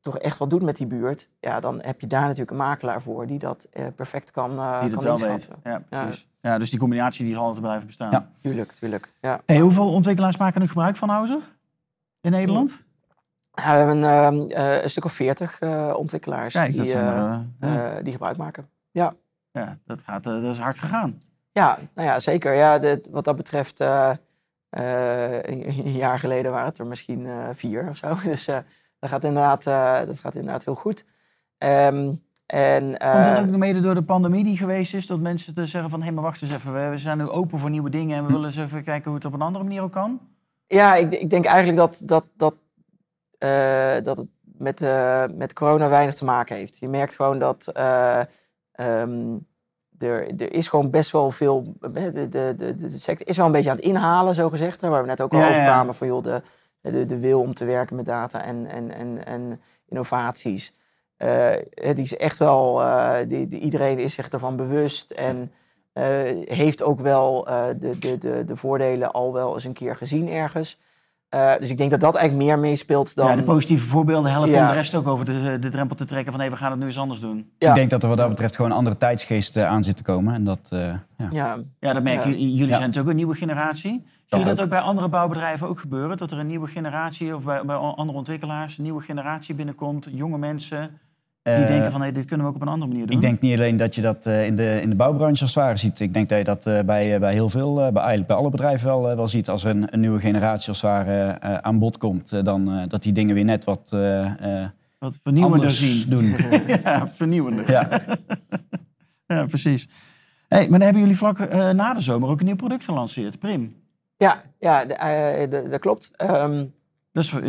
toch 0.01 0.17
echt 0.17 0.37
wat 0.37 0.49
doet 0.49 0.61
met 0.61 0.77
die 0.77 0.87
buurt, 0.87 1.29
ja, 1.39 1.59
dan 1.59 1.81
heb 1.81 2.01
je 2.01 2.07
daar 2.07 2.21
natuurlijk 2.21 2.51
een 2.51 2.57
makelaar 2.57 3.01
voor 3.01 3.27
die 3.27 3.39
dat 3.39 3.67
perfect 3.95 4.31
kan, 4.31 4.49
die 4.81 4.89
kan 4.89 5.03
wel 5.03 5.17
weet. 5.17 5.47
Ja, 5.63 5.83
precies. 5.89 6.27
Ja. 6.41 6.57
dus 6.57 6.69
die 6.69 6.79
combinatie 6.79 7.25
die 7.25 7.33
zal 7.33 7.43
altijd 7.43 7.61
blijven 7.61 7.85
bestaan. 7.85 8.11
Ja, 8.11 8.29
tuurlijk, 8.41 8.71
tuurlijk. 8.71 9.13
Ja. 9.21 9.41
Hey, 9.45 9.59
hoeveel 9.59 9.93
ontwikkelaars 9.93 10.37
maken 10.37 10.61
nu 10.61 10.67
gebruik 10.67 10.95
van 10.95 11.09
Houser 11.09 11.41
in 12.21 12.31
Nederland? 12.31 12.77
we 13.51 13.61
hebben 13.61 14.03
ehm, 14.03 14.35
een 14.83 14.89
stuk 14.89 15.05
of 15.05 15.13
veertig 15.13 15.61
ontwikkelaars 15.95 16.53
Kijk, 16.53 16.73
die, 16.73 16.95
die 18.03 18.11
gebruik 18.11 18.37
maken. 18.37 18.69
Ja 18.91 19.13
ja, 19.51 19.77
dat, 19.85 20.01
gaat, 20.01 20.25
uh, 20.25 20.41
dat 20.41 20.53
is 20.53 20.59
hard 20.59 20.79
gegaan. 20.79 21.21
Ja, 21.51 21.77
nou 21.95 22.07
ja, 22.07 22.19
zeker. 22.19 22.53
Ja, 22.53 22.79
dit, 22.79 23.09
wat 23.09 23.23
dat 23.23 23.35
betreft, 23.35 23.81
uh, 23.81 24.11
een, 24.69 25.91
jaar 25.91 26.19
geleden 26.19 26.51
waren 26.51 26.67
het 26.67 26.79
er 26.79 26.87
misschien 26.87 27.27
vier 27.53 27.89
of 27.89 27.97
zo. 27.97 28.15
Dus 28.29 28.45
dat, 28.99 29.09
gaat 29.09 29.23
inderdaad, 29.23 29.63
dat 30.07 30.19
gaat 30.19 30.35
inderdaad 30.35 30.65
heel 30.65 30.75
goed. 30.75 31.05
Um, 31.57 32.23
en, 32.45 32.83
Komt 32.83 33.23
dat 33.23 33.39
ook 33.39 33.57
mede 33.57 33.79
door 33.79 33.93
de 33.93 34.03
pandemie 34.03 34.43
die 34.43 34.57
geweest 34.57 34.93
is? 34.93 35.07
Dat 35.07 35.19
mensen 35.19 35.53
te 35.53 35.67
zeggen 35.67 35.89
van, 35.89 35.99
hé, 35.99 36.05
hey, 36.05 36.15
maar 36.15 36.23
wacht 36.23 36.41
eens 36.41 36.53
even. 36.53 36.91
We, 36.91 36.97
zijn 36.97 37.17
nu 37.17 37.29
open 37.29 37.59
voor 37.59 37.69
nieuwe 37.69 37.89
dingen 37.89 38.17
en 38.17 38.25
we 38.25 38.31
willen 38.31 38.45
eens 38.45 38.57
even 38.57 38.83
kijken 38.83 39.05
hoe 39.05 39.15
het 39.15 39.25
op 39.25 39.33
een 39.33 39.41
andere 39.41 39.63
manier 39.63 39.81
ook 39.81 39.91
kan? 39.91 40.19
Ja, 40.67 40.95
ik, 40.95 41.11
ik 41.11 41.29
denk 41.29 41.45
eigenlijk 41.45 41.77
dat, 41.77 42.01
dat, 42.05 42.25
dat, 42.35 42.55
dat 44.03 44.17
het 44.17 44.29
met, 44.41 44.85
met 45.37 45.53
corona 45.53 45.89
weinig 45.89 46.15
te 46.15 46.25
maken 46.25 46.55
heeft. 46.55 46.77
Je 46.77 46.87
merkt 46.87 47.15
gewoon 47.15 47.39
dat 47.39 47.71
Um, 48.79 49.47
er, 49.97 50.27
er, 50.27 50.53
is 50.53 50.67
gewoon 50.67 50.89
best 50.89 51.11
wel 51.11 51.31
veel. 51.31 51.75
De, 51.79 52.09
de, 52.11 52.55
de, 52.55 52.75
de, 52.75 52.89
sector 52.89 53.27
is 53.27 53.37
wel 53.37 53.45
een 53.45 53.51
beetje 53.51 53.69
aan 53.69 53.75
het 53.75 53.85
inhalen, 53.85 54.35
zo 54.35 54.49
gezegd. 54.49 54.81
Waar 54.81 55.01
we 55.01 55.07
net 55.07 55.21
ook 55.21 55.33
al 55.33 55.43
over 55.43 55.53
kwamen 55.53 55.95
van 55.95 56.07
joh, 56.07 56.23
de, 56.23 56.41
de, 56.81 57.05
de 57.05 57.19
wil 57.19 57.41
om 57.41 57.53
te 57.53 57.65
werken 57.65 57.95
met 57.95 58.05
data 58.05 58.43
en, 58.43 58.67
en, 58.67 58.91
en, 58.91 59.25
en 59.25 59.61
innovaties. 59.87 60.79
Uh, 61.17 61.53
die 61.73 62.03
is 62.03 62.17
echt 62.17 62.37
wel. 62.37 62.81
Uh, 62.81 63.17
die, 63.27 63.47
die, 63.47 63.59
iedereen 63.59 63.99
is 63.99 64.13
zich 64.13 64.29
ervan 64.29 64.55
bewust 64.55 65.11
en 65.11 65.51
uh, 65.93 66.03
heeft 66.45 66.83
ook 66.83 66.99
wel 66.99 67.43
de, 67.43 67.97
de, 67.99 68.17
de, 68.17 68.45
de 68.45 68.55
voordelen 68.55 69.11
al 69.11 69.33
wel 69.33 69.53
eens 69.53 69.63
een 69.63 69.73
keer 69.73 69.95
gezien 69.95 70.29
ergens. 70.29 70.79
Uh, 71.35 71.57
dus 71.57 71.69
ik 71.69 71.77
denk 71.77 71.91
dat 71.91 71.99
dat 71.99 72.15
eigenlijk 72.15 72.47
meer 72.47 72.59
meespeelt 72.59 73.15
dan... 73.15 73.27
Ja, 73.27 73.35
de 73.35 73.43
positieve 73.43 73.85
voorbeelden 73.85 74.31
helpen 74.31 74.59
om 74.59 74.67
de 74.67 74.73
rest 74.73 74.95
ook 74.95 75.07
over 75.07 75.25
de, 75.25 75.57
de 75.59 75.69
drempel 75.69 75.95
te 75.95 76.05
trekken 76.05 76.31
van... 76.31 76.41
hé, 76.41 76.49
we 76.49 76.55
gaan 76.55 76.71
het 76.71 76.79
nu 76.79 76.85
eens 76.85 76.97
anders 76.97 77.19
doen. 77.19 77.51
Ja. 77.57 77.69
Ik 77.69 77.75
denk 77.75 77.89
dat 77.89 78.03
er 78.03 78.09
wat 78.09 78.17
dat 78.17 78.29
betreft 78.29 78.55
gewoon 78.55 78.71
een 78.71 78.77
andere 78.77 78.97
tijdsgeest 78.97 79.57
uh, 79.57 79.65
aan 79.65 79.83
zit 79.83 79.95
te 79.95 80.03
komen. 80.03 80.33
En 80.33 80.43
dat, 80.43 80.69
uh, 80.73 80.79
ja. 80.79 81.27
Ja. 81.31 81.57
ja, 81.79 81.93
dat 81.93 82.03
merken 82.03 82.29
jullie. 82.29 82.53
Jullie 82.53 82.69
zijn 82.69 82.81
natuurlijk 82.81 83.09
een 83.09 83.15
nieuwe 83.15 83.35
generatie. 83.35 84.05
Zie 84.25 84.39
je 84.39 84.45
dat 84.45 84.61
ook. 84.61 84.69
bij 84.69 84.79
andere 84.79 85.09
bouwbedrijven 85.09 85.67
ook 85.67 85.79
gebeuren? 85.79 86.17
Dat 86.17 86.31
er 86.31 86.39
een 86.39 86.47
nieuwe 86.47 86.67
generatie, 86.67 87.35
of 87.35 87.43
bij, 87.43 87.65
bij 87.65 87.75
andere 87.75 88.17
ontwikkelaars... 88.17 88.77
een 88.77 88.83
nieuwe 88.83 89.01
generatie 89.01 89.55
binnenkomt, 89.55 90.07
jonge 90.11 90.37
mensen 90.37 90.99
die 91.43 91.53
uh, 91.53 91.67
denken 91.67 91.91
van 91.91 92.01
hey, 92.01 92.11
dit 92.11 92.25
kunnen 92.25 92.45
we 92.45 92.51
ook 92.51 92.57
op 92.57 92.67
een 92.67 92.73
andere 92.73 92.91
manier 92.91 93.05
doen? 93.05 93.15
Ik 93.15 93.21
denk 93.21 93.41
niet 93.41 93.57
alleen 93.57 93.77
dat 93.77 93.95
je 93.95 94.01
dat 94.01 94.25
uh, 94.25 94.45
in, 94.45 94.55
de, 94.55 94.81
in 94.81 94.89
de 94.89 94.95
bouwbranche 94.95 95.41
als 95.41 95.55
het 95.55 95.63
ware 95.63 95.77
ziet. 95.77 95.99
Ik 95.99 96.13
denk 96.13 96.29
dat 96.29 96.37
je 96.37 96.43
dat 96.43 96.65
uh, 96.65 96.79
bij, 96.79 97.19
bij 97.19 97.33
heel 97.33 97.49
veel, 97.49 97.73
bij, 97.75 97.91
eigenlijk 97.91 98.27
bij 98.27 98.35
alle 98.35 98.49
bedrijven 98.49 98.87
wel, 98.87 99.15
wel 99.15 99.27
ziet. 99.27 99.49
Als 99.49 99.63
er 99.63 99.69
een, 99.69 99.93
een, 99.93 99.99
nieuwe 99.99 100.19
generatie 100.19 100.69
als 100.69 100.81
het 100.81 100.91
ware 100.91 101.41
aan 101.61 101.79
bod 101.79 101.97
komt, 101.97 102.45
dan 102.45 102.87
dat 102.87 103.03
die 103.03 103.13
dingen 103.13 103.35
weer 103.35 103.43
net 103.43 103.63
wat, 103.63 103.89
wat 104.99 105.17
vernieuwender 105.23 105.71
zien. 105.71 106.09
doen. 106.09 106.35
ja, 106.83 107.09
vernieuwender. 107.13 107.71
Ja, 107.71 107.89
ja 109.27 109.45
precies. 109.45 109.89
Hey, 110.47 110.61
maar 110.61 110.69
dan 110.69 110.81
hebben 110.81 111.01
jullie 111.01 111.17
vlak 111.17 111.53
na 111.73 111.93
de 111.93 112.01
zomer 112.01 112.29
ook 112.29 112.39
een 112.39 112.45
nieuw 112.45 112.55
product 112.55 112.83
gelanceerd, 112.83 113.39
Prim. 113.39 113.75
Ja, 114.17 114.41
ja 114.59 114.85
dat 115.47 115.79
klopt. 115.79 116.11
Um, 116.17 116.73
dus 117.11 117.29
voor, 117.29 117.43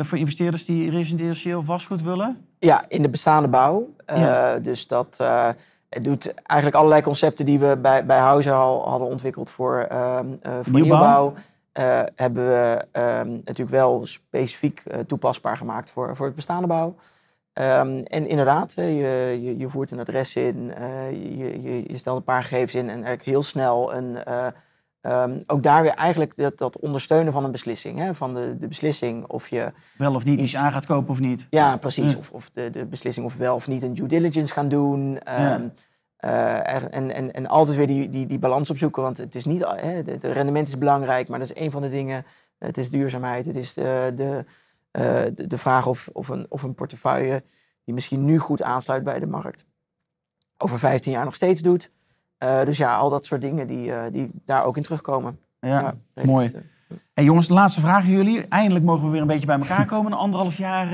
voor 0.00 0.18
investeerders 0.18 0.64
die 0.64 0.90
residentieel 0.90 1.62
vastgoed 1.62 2.02
willen? 2.02 2.46
Ja, 2.58 2.84
in 2.88 3.02
de 3.02 3.10
bestaande 3.10 3.48
bouw. 3.48 3.94
Uh, 4.10 4.52
dus 4.62 4.86
dat 4.86 5.18
uh, 5.20 5.48
het 5.88 6.04
doet 6.04 6.34
eigenlijk 6.34 6.78
allerlei 6.78 7.02
concepten 7.02 7.46
die 7.46 7.58
we 7.58 7.76
bij, 7.76 8.06
bij 8.06 8.22
al 8.22 8.88
hadden 8.88 9.08
ontwikkeld 9.08 9.50
voor, 9.50 9.86
voor 10.62 10.80
nieuwbouw. 10.80 11.34
hebben 12.14 12.48
we 12.48 12.84
ehm, 12.92 13.30
natuurlijk 13.30 13.70
wel 13.70 14.06
specifiek 14.06 14.82
toepasbaar 15.06 15.56
gemaakt 15.56 15.90
voor, 15.90 16.16
voor 16.16 16.26
het 16.26 16.34
bestaande 16.34 16.66
bouw. 16.66 16.94
Um, 17.52 18.02
en 18.02 18.26
inderdaad, 18.26 18.74
je, 18.74 18.82
je, 19.42 19.58
je, 19.58 19.68
voert 19.68 19.90
een 19.90 20.00
adres 20.00 20.36
in, 20.36 20.72
je, 21.10 21.62
je, 21.62 21.84
je, 21.86 21.96
stelt 21.96 22.16
een 22.16 22.24
paar 22.24 22.42
gegevens 22.42 22.74
in 22.74 22.88
en 22.88 22.94
eigenlijk 22.94 23.22
heel 23.22 23.42
snel 23.42 23.94
een 23.94 24.18
Um, 25.08 25.40
ook 25.46 25.62
daar 25.62 25.82
weer 25.82 25.94
eigenlijk 25.94 26.36
dat, 26.36 26.58
dat 26.58 26.78
ondersteunen 26.78 27.32
van 27.32 27.44
een 27.44 27.50
beslissing. 27.50 27.98
Hè? 27.98 28.14
Van 28.14 28.34
de, 28.34 28.56
de 28.58 28.68
beslissing 28.68 29.26
of 29.26 29.48
je... 29.48 29.72
Wel 29.96 30.14
of 30.14 30.24
niet 30.24 30.40
iets 30.40 30.56
aan 30.56 30.72
gaat 30.72 30.86
kopen 30.86 31.10
of 31.10 31.20
niet. 31.20 31.46
Ja, 31.50 31.76
precies. 31.76 32.16
Of, 32.16 32.30
of 32.30 32.50
de, 32.50 32.70
de 32.70 32.86
beslissing 32.86 33.26
of 33.26 33.36
wel 33.36 33.54
of 33.54 33.68
niet 33.68 33.82
een 33.82 33.94
due 33.94 34.08
diligence 34.08 34.52
gaan 34.52 34.68
doen. 34.68 35.00
Um, 35.00 35.18
ja. 35.26 35.72
uh, 36.20 36.94
en, 36.94 37.14
en, 37.14 37.32
en 37.32 37.46
altijd 37.46 37.76
weer 37.76 37.86
die, 37.86 38.08
die, 38.08 38.26
die 38.26 38.38
balans 38.38 38.70
opzoeken. 38.70 39.02
Want 39.02 39.18
het 39.18 39.34
is 39.34 39.44
niet, 39.44 39.64
hè, 39.64 39.90
het 39.90 40.24
rendement 40.24 40.68
is 40.68 40.78
belangrijk, 40.78 41.28
maar 41.28 41.38
dat 41.38 41.50
is 41.50 41.62
een 41.62 41.70
van 41.70 41.82
de 41.82 41.88
dingen 41.88 42.24
Het 42.58 42.78
is 42.78 42.90
duurzaamheid. 42.90 43.46
Het 43.46 43.56
is 43.56 43.74
de, 43.74 44.12
de, 44.14 44.44
de, 45.34 45.46
de 45.46 45.58
vraag 45.58 45.86
of, 45.86 46.08
of, 46.12 46.28
een, 46.28 46.46
of 46.48 46.62
een 46.62 46.74
portefeuille 46.74 47.42
die 47.84 47.94
misschien 47.94 48.24
nu 48.24 48.38
goed 48.38 48.62
aansluit 48.62 49.04
bij 49.04 49.18
de 49.18 49.26
markt, 49.26 49.64
over 50.56 50.78
15 50.78 51.12
jaar 51.12 51.24
nog 51.24 51.34
steeds 51.34 51.60
doet. 51.60 51.90
Dus 52.38 52.78
ja, 52.78 52.96
al 52.96 53.10
dat 53.10 53.24
soort 53.24 53.40
dingen 53.40 53.66
die, 53.66 53.92
die 54.10 54.30
daar 54.44 54.64
ook 54.64 54.76
in 54.76 54.82
terugkomen. 54.82 55.38
Ja, 55.60 55.94
mooi. 56.24 56.52
En 57.14 57.24
jongens, 57.24 57.46
de 57.46 57.54
laatste 57.54 57.80
vraag 57.80 58.02
aan 58.02 58.10
jullie. 58.10 58.48
Eindelijk 58.48 58.84
mogen 58.84 59.04
we 59.04 59.10
weer 59.10 59.20
een 59.20 59.26
beetje 59.26 59.46
bij 59.46 59.58
elkaar 59.58 59.86
komen. 59.94 60.12
Een 60.12 60.18
anderhalf 60.18 60.56
jaar 60.56 60.88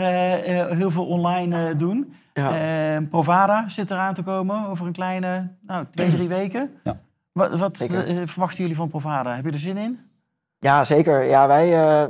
heel 0.75 0.91
veel 0.91 1.07
online 1.07 1.77
doen. 1.77 2.15
Ja. 2.35 3.01
Provada 3.11 3.69
zit 3.69 3.91
eraan 3.91 4.15
te 4.15 4.23
komen 4.23 4.69
over 4.69 4.87
een 4.87 4.93
kleine 4.93 5.49
nou, 5.61 5.87
twee, 5.91 6.11
drie 6.17 6.29
weken. 6.29 6.71
Ja. 6.85 7.01
Wat, 7.33 7.59
wat 7.59 7.77
verwachten 8.25 8.61
jullie 8.61 8.77
van 8.77 8.89
Provada? 8.89 9.35
Heb 9.35 9.45
je 9.45 9.51
er 9.51 9.59
zin 9.59 9.77
in? 9.77 9.99
Ja, 10.64 10.85
zeker. 10.85 11.22
Ja, 11.22 11.46
wij 11.46 11.72
uh, 11.72 12.05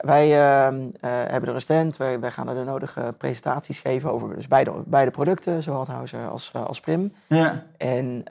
wij 0.00 0.28
uh, 0.28 0.78
hebben 1.00 1.48
er 1.48 1.54
een 1.54 1.60
stand. 1.60 1.96
Wij, 1.96 2.20
wij, 2.20 2.30
gaan 2.30 2.48
er 2.48 2.54
de 2.54 2.64
nodige 2.64 3.14
presentaties 3.18 3.78
geven 3.78 4.12
over 4.12 4.34
dus 4.34 4.48
beide, 4.48 4.72
beide 4.86 5.10
producten, 5.10 5.62
zowel 5.62 5.86
Houser 5.86 6.28
als, 6.28 6.52
als 6.52 6.80
Prim. 6.80 7.12
Ja. 7.26 7.62
En 7.76 8.24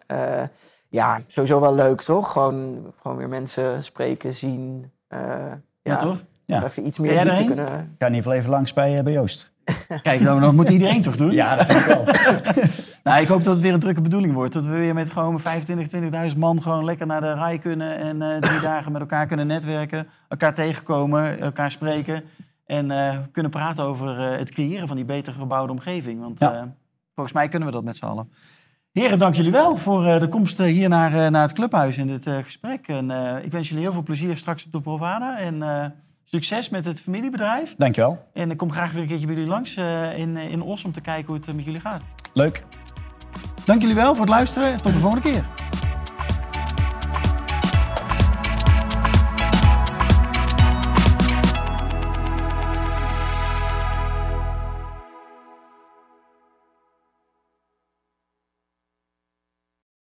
ja, 0.90 1.20
sowieso 1.28 1.60
wel 1.60 1.76
leuk, 1.76 2.02
toch? 2.02 2.32
Gewoon, 2.32 2.92
gewoon 3.02 3.18
weer 3.18 3.30
mensen 3.30 3.84
spreken, 3.84 4.34
zien. 4.34 4.92
ja, 5.10 5.62
ja, 5.82 5.96
toch? 5.96 6.22
Ja. 6.46 6.64
Even 6.64 6.86
iets 6.86 7.00
meer 7.00 7.24
diepte 7.24 7.44
kunnen... 7.44 7.66
Ik 7.66 7.72
ga 7.72 8.06
in 8.08 8.14
ieder 8.14 8.16
geval 8.16 8.34
even 8.34 8.50
langs 8.50 8.74
bij, 8.74 9.04
bij 9.04 9.14
Joost. 9.14 9.52
Kijk, 10.04 10.24
dan, 10.24 10.56
moet 10.56 10.70
iedereen 10.70 11.02
toch 11.02 11.18
doen? 11.18 11.32
Ja, 11.32 11.56
dat 11.56 11.66
vind 11.66 11.80
ik 11.80 11.86
wel. 11.86 12.06
nou, 13.04 13.22
ik 13.22 13.28
hoop 13.28 13.44
dat 13.44 13.54
het 13.54 13.62
weer 13.62 13.74
een 13.74 13.80
drukke 13.80 14.02
bedoeling 14.02 14.34
wordt. 14.34 14.54
Dat 14.54 14.66
we 14.66 14.72
weer 14.72 14.94
met 14.94 15.10
gewoon 15.10 15.40
25, 15.40 16.32
20.000 16.32 16.38
man 16.38 16.62
gewoon 16.62 16.86
lekker 16.86 17.06
naar 17.06 17.22
de 17.22 17.34
rij 17.34 17.58
kunnen. 17.58 17.98
En 17.98 18.22
uh, 18.22 18.38
drie 18.38 18.62
dagen 18.70 18.92
met 18.92 19.02
elkaar 19.02 19.28
kunnen 19.28 19.48
netwerken. 19.48 20.08
Elkaar 20.28 20.54
tegenkomen, 20.54 21.40
elkaar 21.40 21.72
spreken. 21.72 22.24
En 22.66 22.90
uh, 22.90 23.18
kunnen 23.32 23.52
praten 23.52 23.84
over 23.84 24.20
uh, 24.20 24.38
het 24.38 24.50
creëren 24.50 24.88
van 24.88 24.96
die 24.96 25.06
beter 25.06 25.34
gebouwde 25.34 25.72
omgeving. 25.72 26.20
Want 26.20 26.40
volgens 27.16 27.36
mij 27.36 27.48
kunnen 27.48 27.68
we 27.68 27.74
dat 27.74 27.84
met 27.84 27.98
z'n 27.98 28.06
allen. 28.06 28.32
Heren, 28.92 29.18
dank 29.18 29.36
jullie 29.36 29.52
wel 29.52 29.78
voor 29.78 30.04
de 30.04 30.28
komst 30.30 30.58
hier 30.58 30.90
naar, 30.90 31.32
naar 31.32 31.42
het 31.42 31.54
clubhuis 31.54 31.98
in 31.98 32.08
dit 32.08 32.44
gesprek. 32.44 32.88
En 32.88 33.10
ik 33.44 33.52
wens 33.52 33.68
jullie 33.68 33.84
heel 33.84 33.94
veel 33.94 34.04
plezier 34.04 34.38
straks 34.38 34.66
op 34.66 34.72
de 34.72 34.82
Provada. 34.82 35.40
En 35.40 35.64
Succes 36.32 36.70
met 36.70 36.86
het 36.86 37.02
familiebedrijf. 37.02 37.76
Dankjewel. 37.76 38.26
En 38.34 38.52
ik 38.52 38.58
kom 38.58 38.72
graag 38.72 38.92
weer 38.92 39.02
een 39.02 39.08
keertje 39.08 39.26
bij 39.26 39.36
jullie 39.36 39.50
langs 39.50 39.76
uh, 39.78 40.18
in, 40.18 40.38
in 40.38 40.62
Os 40.62 40.84
om 40.86 40.92
te 40.92 41.02
kijken 41.02 41.26
hoe 41.26 41.36
het 41.36 41.56
met 41.56 41.66
jullie 41.66 41.80
gaat. 41.80 42.02
Leuk. 42.34 42.64
Dank 43.66 43.82
jullie 43.82 43.96
wel 43.96 44.12
voor 44.12 44.26
het 44.26 44.34
luisteren 44.34 44.72
en 44.72 44.82
tot 44.82 44.94
de 44.94 45.00
volgende 45.00 45.32
keer. 45.32 45.46